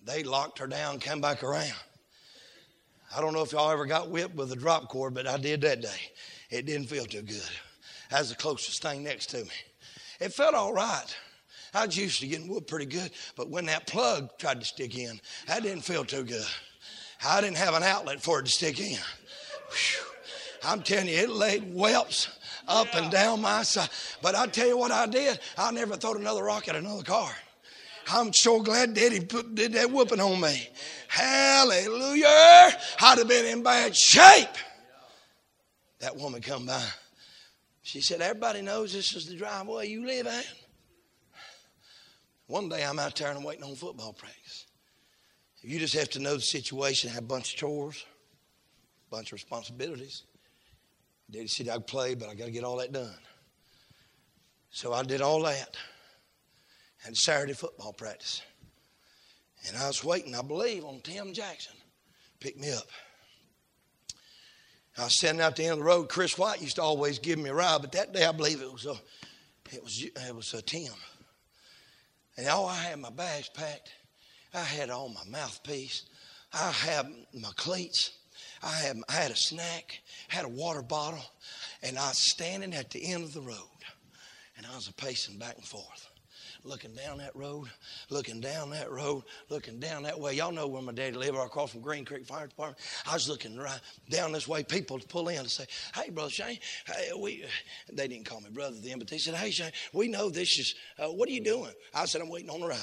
They 0.04 0.22
locked 0.22 0.58
her 0.58 0.66
down, 0.66 1.00
come 1.00 1.20
back 1.20 1.42
around. 1.42 1.74
I 3.16 3.20
don't 3.20 3.32
know 3.32 3.42
if 3.42 3.52
y'all 3.52 3.70
ever 3.70 3.86
got 3.86 4.10
whipped 4.10 4.34
with 4.34 4.52
a 4.52 4.56
drop 4.56 4.88
cord, 4.88 5.14
but 5.14 5.26
I 5.26 5.36
did 5.36 5.62
that 5.62 5.80
day. 5.80 6.00
It 6.50 6.66
didn't 6.66 6.88
feel 6.88 7.06
too 7.06 7.22
good. 7.22 7.42
That 8.10 8.20
was 8.20 8.28
the 8.28 8.36
closest 8.36 8.82
thing 8.82 9.02
next 9.02 9.30
to 9.30 9.38
me. 9.38 9.50
It 10.20 10.32
felt 10.32 10.54
all 10.54 10.72
right. 10.72 11.16
I 11.74 11.86
was 11.86 11.96
used 11.96 12.20
to 12.20 12.26
getting 12.26 12.48
whooped 12.48 12.68
pretty 12.68 12.86
good, 12.86 13.10
but 13.36 13.50
when 13.50 13.66
that 13.66 13.86
plug 13.86 14.30
tried 14.38 14.60
to 14.60 14.66
stick 14.66 14.96
in, 14.96 15.20
that 15.46 15.62
didn't 15.62 15.82
feel 15.82 16.04
too 16.04 16.24
good. 16.24 16.46
I 17.24 17.40
didn't 17.40 17.56
have 17.56 17.74
an 17.74 17.82
outlet 17.82 18.20
for 18.20 18.40
it 18.40 18.46
to 18.46 18.50
stick 18.50 18.80
in. 18.80 18.98
Whew. 18.98 20.04
I'm 20.64 20.82
telling 20.82 21.08
you, 21.08 21.16
it 21.16 21.30
laid 21.30 21.62
whelps 21.72 22.28
up 22.66 22.88
and 22.94 23.10
down 23.10 23.40
my 23.42 23.62
side. 23.62 23.88
But 24.22 24.34
I 24.34 24.46
tell 24.46 24.66
you 24.66 24.76
what 24.76 24.90
I 24.90 25.06
did, 25.06 25.38
I 25.56 25.70
never 25.70 25.96
throw 25.96 26.14
another 26.14 26.42
rock 26.42 26.68
at 26.68 26.76
another 26.76 27.02
car. 27.02 27.30
I'm 28.08 28.32
so 28.32 28.60
glad 28.62 28.94
Daddy 28.94 29.20
put, 29.20 29.54
did 29.54 29.72
that 29.72 29.90
whooping 29.90 30.20
on 30.20 30.40
me. 30.40 30.68
Hallelujah. 31.08 32.26
I'd 33.00 33.18
have 33.18 33.28
been 33.28 33.46
in 33.46 33.62
bad 33.62 33.96
shape. 33.96 34.48
That 36.00 36.16
woman 36.16 36.40
come 36.40 36.66
by. 36.66 36.84
She 37.82 38.00
said, 38.00 38.20
Everybody 38.20 38.62
knows 38.62 38.92
this 38.92 39.14
is 39.14 39.26
the 39.26 39.36
driveway 39.36 39.88
you 39.88 40.06
live 40.06 40.26
at. 40.26 40.46
One 42.46 42.68
day 42.68 42.84
I'm 42.84 42.98
out 42.98 43.16
there 43.16 43.28
and 43.28 43.38
I'm 43.38 43.44
waiting 43.44 43.64
on 43.64 43.74
football 43.74 44.12
practice. 44.12 44.65
You 45.66 45.80
just 45.80 45.94
have 45.94 46.10
to 46.10 46.20
know 46.20 46.36
the 46.36 46.42
situation, 46.42 47.10
have 47.10 47.24
a 47.24 47.26
bunch 47.26 47.52
of 47.52 47.58
chores, 47.58 48.04
a 49.08 49.10
bunch 49.16 49.30
of 49.30 49.32
responsibilities. 49.32 50.22
Daddy 51.28 51.48
said 51.48 51.68
I'd 51.68 51.88
play, 51.88 52.14
but 52.14 52.28
I 52.28 52.36
got 52.36 52.44
to 52.44 52.52
get 52.52 52.62
all 52.62 52.76
that 52.76 52.92
done. 52.92 53.18
So 54.70 54.92
I 54.92 55.02
did 55.02 55.22
all 55.22 55.42
that 55.42 55.76
and 57.04 57.16
Saturday 57.16 57.52
football 57.52 57.92
practice. 57.92 58.42
And 59.66 59.76
I 59.76 59.88
was 59.88 60.04
waiting, 60.04 60.36
I 60.36 60.42
believe, 60.42 60.84
on 60.84 61.00
Tim 61.00 61.32
Jackson 61.32 61.74
pick 62.38 62.56
me 62.60 62.70
up. 62.70 62.86
I 64.96 65.02
was 65.02 65.16
standing 65.18 65.42
out 65.42 65.56
the 65.56 65.64
end 65.64 65.72
of 65.72 65.78
the 65.78 65.84
road. 65.84 66.08
Chris 66.08 66.38
White 66.38 66.62
used 66.62 66.76
to 66.76 66.82
always 66.82 67.18
give 67.18 67.40
me 67.40 67.50
a 67.50 67.54
ride, 67.54 67.80
but 67.80 67.90
that 67.90 68.12
day 68.12 68.24
I 68.24 68.30
believe 68.30 68.62
it 68.62 68.72
was 68.72 68.86
a, 68.86 68.94
it 69.72 69.82
was 69.82 70.00
it 70.00 70.34
was 70.34 70.54
a 70.54 70.62
Tim. 70.62 70.92
And 72.36 72.46
all 72.46 72.68
I 72.68 72.76
had 72.76 73.00
my 73.00 73.10
bags 73.10 73.48
packed. 73.48 73.90
I 74.56 74.64
had 74.64 74.88
all 74.88 75.10
my 75.10 75.24
mouthpiece. 75.28 76.06
I 76.52 76.70
had 76.70 77.06
my 77.34 77.50
cleats. 77.56 78.12
I 78.62 78.72
had 78.72 78.96
I 79.08 79.12
had 79.12 79.30
a 79.30 79.36
snack. 79.36 80.00
Had 80.28 80.46
a 80.46 80.48
water 80.48 80.82
bottle, 80.82 81.24
and 81.82 81.98
I 81.98 82.08
was 82.08 82.30
standing 82.30 82.74
at 82.74 82.90
the 82.90 83.12
end 83.12 83.24
of 83.24 83.34
the 83.34 83.42
road, 83.42 83.84
and 84.56 84.66
I 84.66 84.74
was 84.74 84.90
pacing 84.96 85.38
back 85.38 85.56
and 85.56 85.64
forth 85.64 86.08
looking 86.64 86.94
down 86.94 87.18
that 87.18 87.34
road, 87.36 87.68
looking 88.10 88.40
down 88.40 88.70
that 88.70 88.90
road, 88.90 89.22
looking 89.50 89.78
down 89.78 90.02
that 90.02 90.18
way. 90.18 90.34
Y'all 90.34 90.50
know 90.50 90.66
where 90.66 90.82
my 90.82 90.92
daddy 90.92 91.16
lived, 91.16 91.36
right 91.36 91.46
across 91.46 91.70
from 91.70 91.80
Green 91.80 92.04
Creek 92.04 92.26
Fire 92.26 92.48
Department. 92.48 92.80
I 93.08 93.14
was 93.14 93.28
looking 93.28 93.56
right 93.56 93.80
down 94.10 94.32
this 94.32 94.48
way. 94.48 94.64
People 94.64 94.98
pull 95.08 95.28
in 95.28 95.38
and 95.38 95.50
say, 95.50 95.66
"Hey, 95.94 96.10
brother 96.10 96.30
Shane, 96.30 96.58
hey, 96.86 97.12
we." 97.16 97.44
They 97.92 98.08
didn't 98.08 98.26
call 98.26 98.40
me 98.40 98.50
brother 98.50 98.76
then, 98.80 98.98
but 98.98 99.06
they 99.06 99.18
said, 99.18 99.34
"Hey, 99.34 99.50
Shane, 99.50 99.72
we 99.92 100.08
know 100.08 100.28
this 100.28 100.58
is. 100.58 100.74
Uh, 100.98 101.08
what 101.08 101.28
are 101.28 101.32
you 101.32 101.44
doing?" 101.44 101.72
I 101.94 102.06
said, 102.06 102.20
"I'm 102.20 102.28
waiting 102.28 102.50
on 102.50 102.60
the 102.60 102.66
ride." 102.66 102.78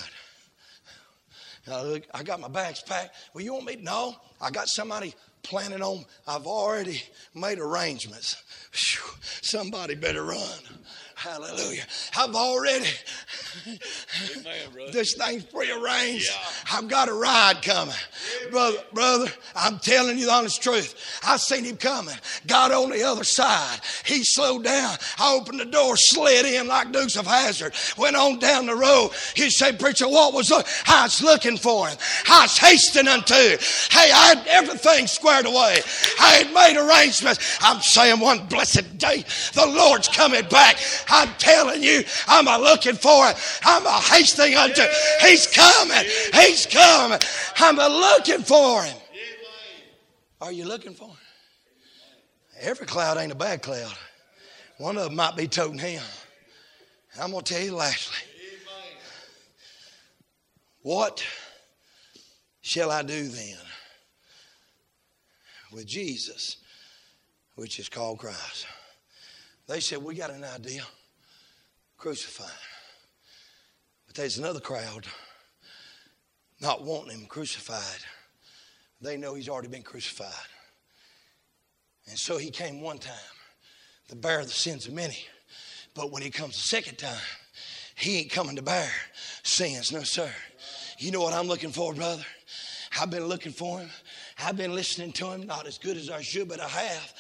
I 1.72 2.24
got 2.24 2.40
my 2.40 2.48
bags 2.48 2.82
packed. 2.82 3.16
Well, 3.34 3.44
you 3.44 3.54
want 3.54 3.66
me? 3.66 3.76
To? 3.78 3.84
No, 3.84 4.16
I 4.42 4.52
got 4.52 4.68
somebody 4.68 5.14
planning 5.44 5.82
on. 5.82 6.06
I've 6.28 6.46
already 6.46 7.02
made 7.34 7.60
arrangements. 7.60 8.42
Whew, 8.72 9.16
somebody 9.42 9.96
better 9.96 10.24
run. 10.24 10.60
Hallelujah. 11.16 11.84
I've 12.18 12.36
already, 12.36 12.86
Amen, 13.66 14.92
this 14.92 15.14
thing's 15.14 15.44
prearranged. 15.44 16.30
Yeah. 16.30 16.78
I've 16.78 16.88
got 16.88 17.08
a 17.08 17.14
ride 17.14 17.62
coming. 17.62 17.96
Amen. 18.42 18.52
Brother, 18.52 18.78
brother, 18.94 19.32
I'm 19.56 19.80
telling 19.80 20.18
you 20.18 20.26
the 20.26 20.32
honest 20.32 20.62
truth. 20.62 20.96
I 21.26 21.38
seen 21.38 21.64
him 21.64 21.78
coming. 21.78 22.16
Got 22.48 22.72
on 22.72 22.90
the 22.90 23.04
other 23.04 23.24
side. 23.24 23.80
He 24.06 24.24
slowed 24.24 24.64
down. 24.64 24.98
I 25.20 25.34
opened 25.34 25.60
the 25.60 25.66
door, 25.66 25.96
slid 25.96 26.46
in 26.46 26.68
like 26.68 26.92
Dukes 26.92 27.16
of 27.16 27.28
Hazzard. 27.28 27.74
Went 27.98 28.16
on 28.16 28.40
down 28.40 28.66
the 28.66 28.76
road. 28.76 29.12
He 29.36 29.50
said, 29.50 29.80
Preacher, 29.80 30.10
what 30.10 30.34
was 30.34 30.52
up? 30.52 30.66
I 30.88 31.04
was 31.04 31.22
looking 31.22 31.58
for 31.58 31.88
him. 31.88 31.98
I 32.30 32.44
was 32.44 32.58
hastening 32.58 33.08
unto. 33.08 33.34
Hey, 33.34 34.12
I 34.12 34.34
had 34.36 34.48
everything 34.48 35.08
squared 35.08 35.46
away. 35.46 35.80
I 36.20 36.44
had 36.44 36.54
made 36.54 36.78
arrangements. 36.78 37.58
I'm 37.62 37.82
saying 37.82 38.20
one 38.20 38.46
blessed 38.48 38.98
day, 38.98 39.24
the 39.54 39.66
Lord's 39.66 40.08
coming 40.08 40.46
back. 40.50 40.78
I'm 41.08 41.30
telling 41.38 41.84
you, 41.84 42.04
I'm 42.28 42.48
a 42.48 42.58
looking 42.58 42.96
for 42.96 43.30
it. 43.30 43.36
I'm 43.64 43.86
a 43.86 43.92
hasting 43.92 44.56
unto. 44.56 44.84
He's 45.22 45.48
coming. 45.48 46.06
He's 46.34 46.66
coming. 46.66 47.20
I'm 47.58 47.80
a 47.80 47.88
looking 47.88 48.44
for 48.44 48.84
him. 48.84 48.98
Are 50.42 50.52
you 50.52 50.66
looking 50.66 50.94
for 50.94 51.10
him? 51.10 51.18
Every 52.62 52.86
cloud 52.86 53.18
ain't 53.18 53.32
a 53.32 53.36
bad 53.36 53.62
cloud. 53.62 53.94
One 54.78 54.98
of 54.98 55.06
them 55.06 55.16
might 55.16 55.36
be 55.36 55.48
toting 55.48 55.80
him. 55.80 56.02
I'm 57.20 57.32
going 57.32 57.44
to 57.44 57.54
tell 57.54 57.64
you 57.64 57.76
lastly. 57.76 58.28
What 60.82 61.24
shall 62.62 62.92
I 62.92 63.04
do 63.04 63.28
then? 63.28 63.58
with 65.74 65.88
Jesus, 65.88 66.58
which 67.56 67.80
is 67.80 67.90
called 67.90 68.20
Christ. 68.20 68.68
They 69.68 69.80
said, 69.80 70.04
We 70.04 70.16
got 70.16 70.32
an 70.32 70.44
idea. 70.44 70.84
Crucify. 71.98 72.50
But 74.08 74.16
there's 74.16 74.38
another 74.38 74.60
crowd 74.60 75.08
not 76.62 76.84
wanting 76.84 77.20
him 77.20 77.26
crucified. 77.26 78.00
They 79.02 79.18
know 79.18 79.36
he's 79.36 79.50
already 79.50 79.68
been 79.68 79.84
crucified. 79.84 80.30
And 82.10 82.18
so 82.18 82.38
he 82.38 82.50
came 82.50 82.82
one 82.82 83.00
time 83.00 83.14
to 84.10 84.16
bear 84.16 84.44
the 84.44 84.52
sins 84.52 84.88
of 84.88 84.94
many. 84.94 85.26
But 85.94 86.12
when 86.12 86.22
he 86.22 86.30
comes 86.30 86.56
the 86.56 86.68
second 86.68 86.98
time, 86.98 87.22
he 87.96 88.20
ain't 88.20 88.32
coming 88.32 88.56
to 88.56 88.62
bear 88.62 88.90
sins. 89.44 89.92
No, 89.92 90.04
sir. 90.04 90.32
You 90.98 91.12
know 91.12 91.22
what 91.22 91.34
I'm 91.34 91.48
looking 91.48 91.72
for, 91.72 91.94
brother? 91.94 92.26
I've 93.00 93.10
been 93.10 93.26
looking 93.26 93.52
for 93.52 93.80
him. 93.80 93.90
I've 94.40 94.58
been 94.58 94.74
listening 94.74 95.12
to 95.14 95.28
him, 95.28 95.46
not 95.46 95.68
as 95.68 95.78
good 95.78 95.96
as 95.96 96.10
I 96.10 96.22
should, 96.22 96.50
but 96.50 96.60
I 96.60 96.68
have. 96.68 97.14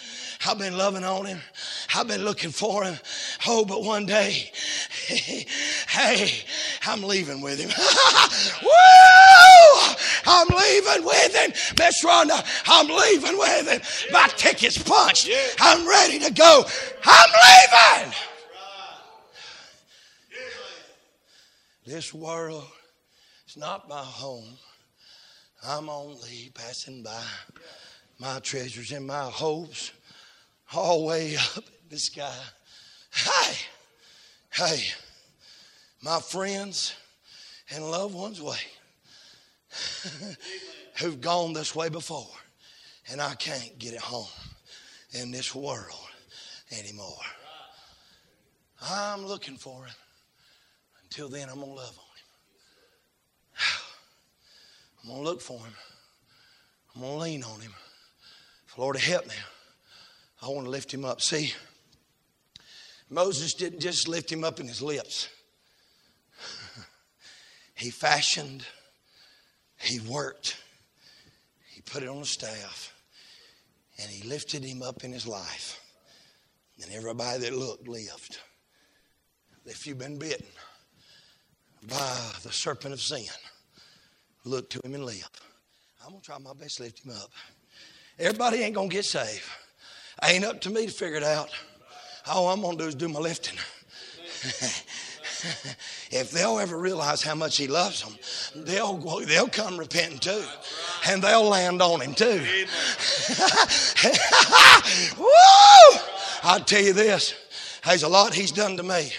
I've 0.47 0.57
been 0.57 0.77
loving 0.77 1.03
on 1.03 1.25
him. 1.25 1.39
I've 1.95 2.07
been 2.07 2.25
looking 2.25 2.49
for 2.49 2.83
him. 2.83 2.97
Oh, 3.47 3.65
but 3.65 3.83
one 3.83 4.05
day, 4.05 4.51
hey, 5.07 6.31
I'm 6.85 7.03
leaving 7.03 7.41
with 7.41 7.59
him. 7.59 7.69
Woo! 8.63 9.95
I'm 10.25 10.47
leaving 10.47 11.05
with 11.05 11.35
him. 11.35 11.51
Miss 11.77 12.03
Rhonda, 12.03 12.43
I'm 12.67 12.87
leaving 12.87 13.37
with 13.37 13.69
him. 13.69 14.11
My 14.11 14.27
ticket's 14.35 14.81
punched. 14.81 15.29
I'm 15.59 15.87
ready 15.87 16.19
to 16.19 16.31
go. 16.31 16.65
I'm 17.05 17.29
leaving. 17.29 18.13
This 21.85 22.13
world 22.13 22.63
is 23.47 23.57
not 23.57 23.89
my 23.89 24.03
home. 24.03 24.57
I'm 25.65 25.89
only 25.89 26.51
passing 26.53 27.03
by. 27.03 27.23
My 28.19 28.39
treasures 28.39 28.91
and 28.91 29.07
my 29.07 29.23
hopes 29.23 29.91
all 30.75 31.05
way 31.05 31.35
up 31.35 31.57
in 31.57 31.89
the 31.89 31.99
sky. 31.99 32.35
Hey, 33.13 33.55
hey, 34.51 34.83
my 36.01 36.19
friends 36.19 36.93
and 37.73 37.89
loved 37.89 38.13
ones 38.13 38.41
way 38.41 38.57
who've 40.99 41.21
gone 41.21 41.53
this 41.53 41.75
way 41.75 41.89
before, 41.89 42.27
and 43.11 43.21
I 43.21 43.35
can't 43.35 43.77
get 43.79 43.93
it 43.93 44.01
home 44.01 44.27
in 45.13 45.31
this 45.31 45.55
world 45.55 46.09
anymore. 46.77 47.21
I'm 48.81 49.25
looking 49.25 49.55
for 49.55 49.85
it. 49.85 49.93
Until 51.03 51.29
then, 51.29 51.47
I'm 51.49 51.59
going 51.59 51.69
to 51.69 51.75
love 51.75 51.95
him. 51.95 52.12
I'm 55.03 55.09
going 55.09 55.23
to 55.23 55.29
look 55.29 55.41
for 55.41 55.59
him. 55.59 55.73
I'm 56.95 57.01
going 57.01 57.13
to 57.13 57.19
lean 57.19 57.43
on 57.43 57.59
him. 57.59 57.73
Lord 58.77 58.97
help 58.97 59.27
me, 59.27 59.35
I 60.41 60.47
want 60.47 60.65
to 60.65 60.71
lift 60.71 60.91
him 60.91 61.05
up. 61.05 61.21
See, 61.21 61.53
Moses 63.09 63.53
didn't 63.53 63.81
just 63.81 64.07
lift 64.07 64.31
him 64.31 64.43
up 64.43 64.59
in 64.59 64.67
his 64.67 64.81
lips, 64.81 65.29
he 67.75 67.91
fashioned, 67.91 68.65
he 69.79 69.99
worked, 69.99 70.57
he 71.67 71.81
put 71.81 72.01
it 72.01 72.09
on 72.09 72.17
a 72.17 72.25
staff, 72.25 72.93
and 74.01 74.09
he 74.09 74.27
lifted 74.27 74.63
him 74.63 74.81
up 74.81 75.03
in 75.03 75.13
his 75.13 75.27
life. 75.27 75.79
And 76.81 76.91
everybody 76.91 77.39
that 77.41 77.53
looked 77.53 77.87
lived. 77.87 78.39
If 79.65 79.85
you've 79.85 79.99
been 79.99 80.17
bitten, 80.17 80.47
by 81.87 82.17
the 82.41 82.51
serpent 82.51 82.93
of 82.93 83.01
sin. 83.01 83.23
Look 84.45 84.69
to 84.71 84.81
him 84.83 84.95
and 84.95 85.05
live. 85.05 85.29
I'm 86.03 86.09
going 86.09 86.21
to 86.21 86.25
try 86.25 86.37
my 86.37 86.53
best 86.53 86.77
to 86.77 86.83
lift 86.83 87.05
him 87.05 87.13
up. 87.13 87.31
Everybody 88.19 88.57
ain't 88.57 88.75
going 88.75 88.89
to 88.89 88.95
get 88.95 89.05
saved. 89.05 89.43
Ain't 90.23 90.43
up 90.43 90.59
to 90.61 90.69
me 90.69 90.85
to 90.85 90.91
figure 90.91 91.17
it 91.17 91.23
out. 91.23 91.49
All 92.27 92.49
I'm 92.49 92.61
going 92.61 92.77
to 92.77 92.83
do 92.83 92.87
is 92.87 92.95
do 92.95 93.07
my 93.07 93.19
lifting. 93.19 93.57
if 96.11 96.31
they'll 96.31 96.59
ever 96.59 96.77
realize 96.77 97.21
how 97.21 97.35
much 97.35 97.57
he 97.57 97.67
loves 97.67 98.03
them, 98.03 98.17
they'll, 98.65 98.97
they'll 99.25 99.47
come 99.47 99.77
repenting 99.77 100.19
too. 100.19 100.43
And 101.07 101.21
they'll 101.21 101.47
land 101.47 101.81
on 101.81 102.01
him 102.01 102.13
too. 102.13 102.41
Woo! 105.17 105.99
I'll 106.43 106.59
tell 106.59 106.81
you 106.81 106.93
this 106.93 107.33
there's 107.85 108.03
a 108.03 108.09
lot 108.09 108.33
he's 108.33 108.51
done 108.51 108.77
to 108.77 108.83
me. 108.83 109.11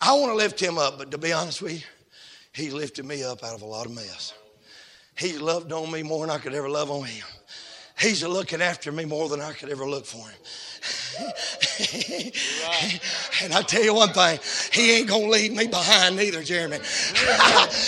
I 0.00 0.12
want 0.12 0.30
to 0.30 0.36
lift 0.36 0.60
him 0.60 0.78
up, 0.78 0.98
but 0.98 1.10
to 1.10 1.18
be 1.18 1.32
honest 1.32 1.60
with 1.62 1.72
you, 1.72 1.80
he's 2.58 2.74
lifted 2.74 3.04
me 3.04 3.22
up 3.22 3.44
out 3.44 3.54
of 3.54 3.62
a 3.62 3.66
lot 3.66 3.86
of 3.86 3.94
mess. 3.94 4.34
He 5.16 5.38
loved 5.38 5.72
on 5.72 5.90
me 5.90 6.02
more 6.02 6.26
than 6.26 6.30
I 6.34 6.38
could 6.38 6.54
ever 6.54 6.68
love 6.68 6.90
on 6.90 7.04
him. 7.04 7.24
He's 7.98 8.22
looking 8.22 8.62
after 8.62 8.92
me 8.92 9.04
more 9.04 9.28
than 9.28 9.40
I 9.40 9.52
could 9.52 9.70
ever 9.70 9.88
look 9.88 10.06
for 10.06 10.28
him. 10.28 10.38
and 13.42 13.52
I 13.52 13.62
tell 13.62 13.82
you 13.82 13.94
one 13.94 14.10
thing, 14.10 14.38
he 14.72 14.98
ain't 14.98 15.08
gonna 15.08 15.26
leave 15.26 15.52
me 15.54 15.66
behind 15.66 16.14
neither, 16.16 16.42
Jeremy. 16.42 16.78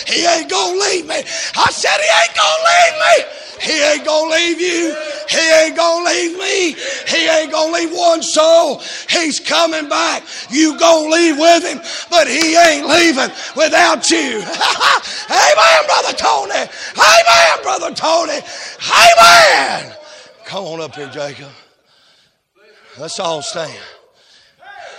he 0.07 0.25
ain't 0.25 0.49
gonna 0.49 0.79
leave 0.79 1.05
me. 1.07 1.23
I 1.55 1.69
said 1.71 1.99
he 1.99 2.09
ain't 2.21 2.35
gonna 2.35 2.63
leave 2.71 2.95
me. 3.01 3.23
He 3.61 3.79
ain't 3.79 4.03
gonna 4.05 4.31
leave 4.31 4.59
you. 4.59 4.95
He 5.29 5.51
ain't 5.61 5.75
gonna 5.75 6.05
leave 6.05 6.35
me. 6.37 6.75
He 7.07 7.27
ain't 7.27 7.51
gonna 7.51 7.71
leave 7.71 7.91
one 7.91 8.23
soul. 8.23 8.81
He's 9.09 9.39
coming 9.39 9.87
back. 9.87 10.23
You 10.49 10.77
gonna 10.79 11.09
leave 11.09 11.37
with 11.37 11.63
him, 11.63 11.79
but 12.09 12.27
he 12.27 12.55
ain't 12.55 12.87
leaving 12.87 13.29
without 13.55 14.09
you. 14.09 14.41
Amen, 15.29 15.85
brother 15.85 16.13
Tony. 16.17 16.67
Amen, 16.97 17.61
brother 17.63 17.93
Tony. 17.93 18.39
Amen. 18.89 19.93
Come 20.45 20.65
on 20.65 20.81
up 20.81 20.95
here, 20.95 21.09
Jacob. 21.09 21.51
Let's 22.97 23.19
all 23.19 23.41
stand. 23.41 24.00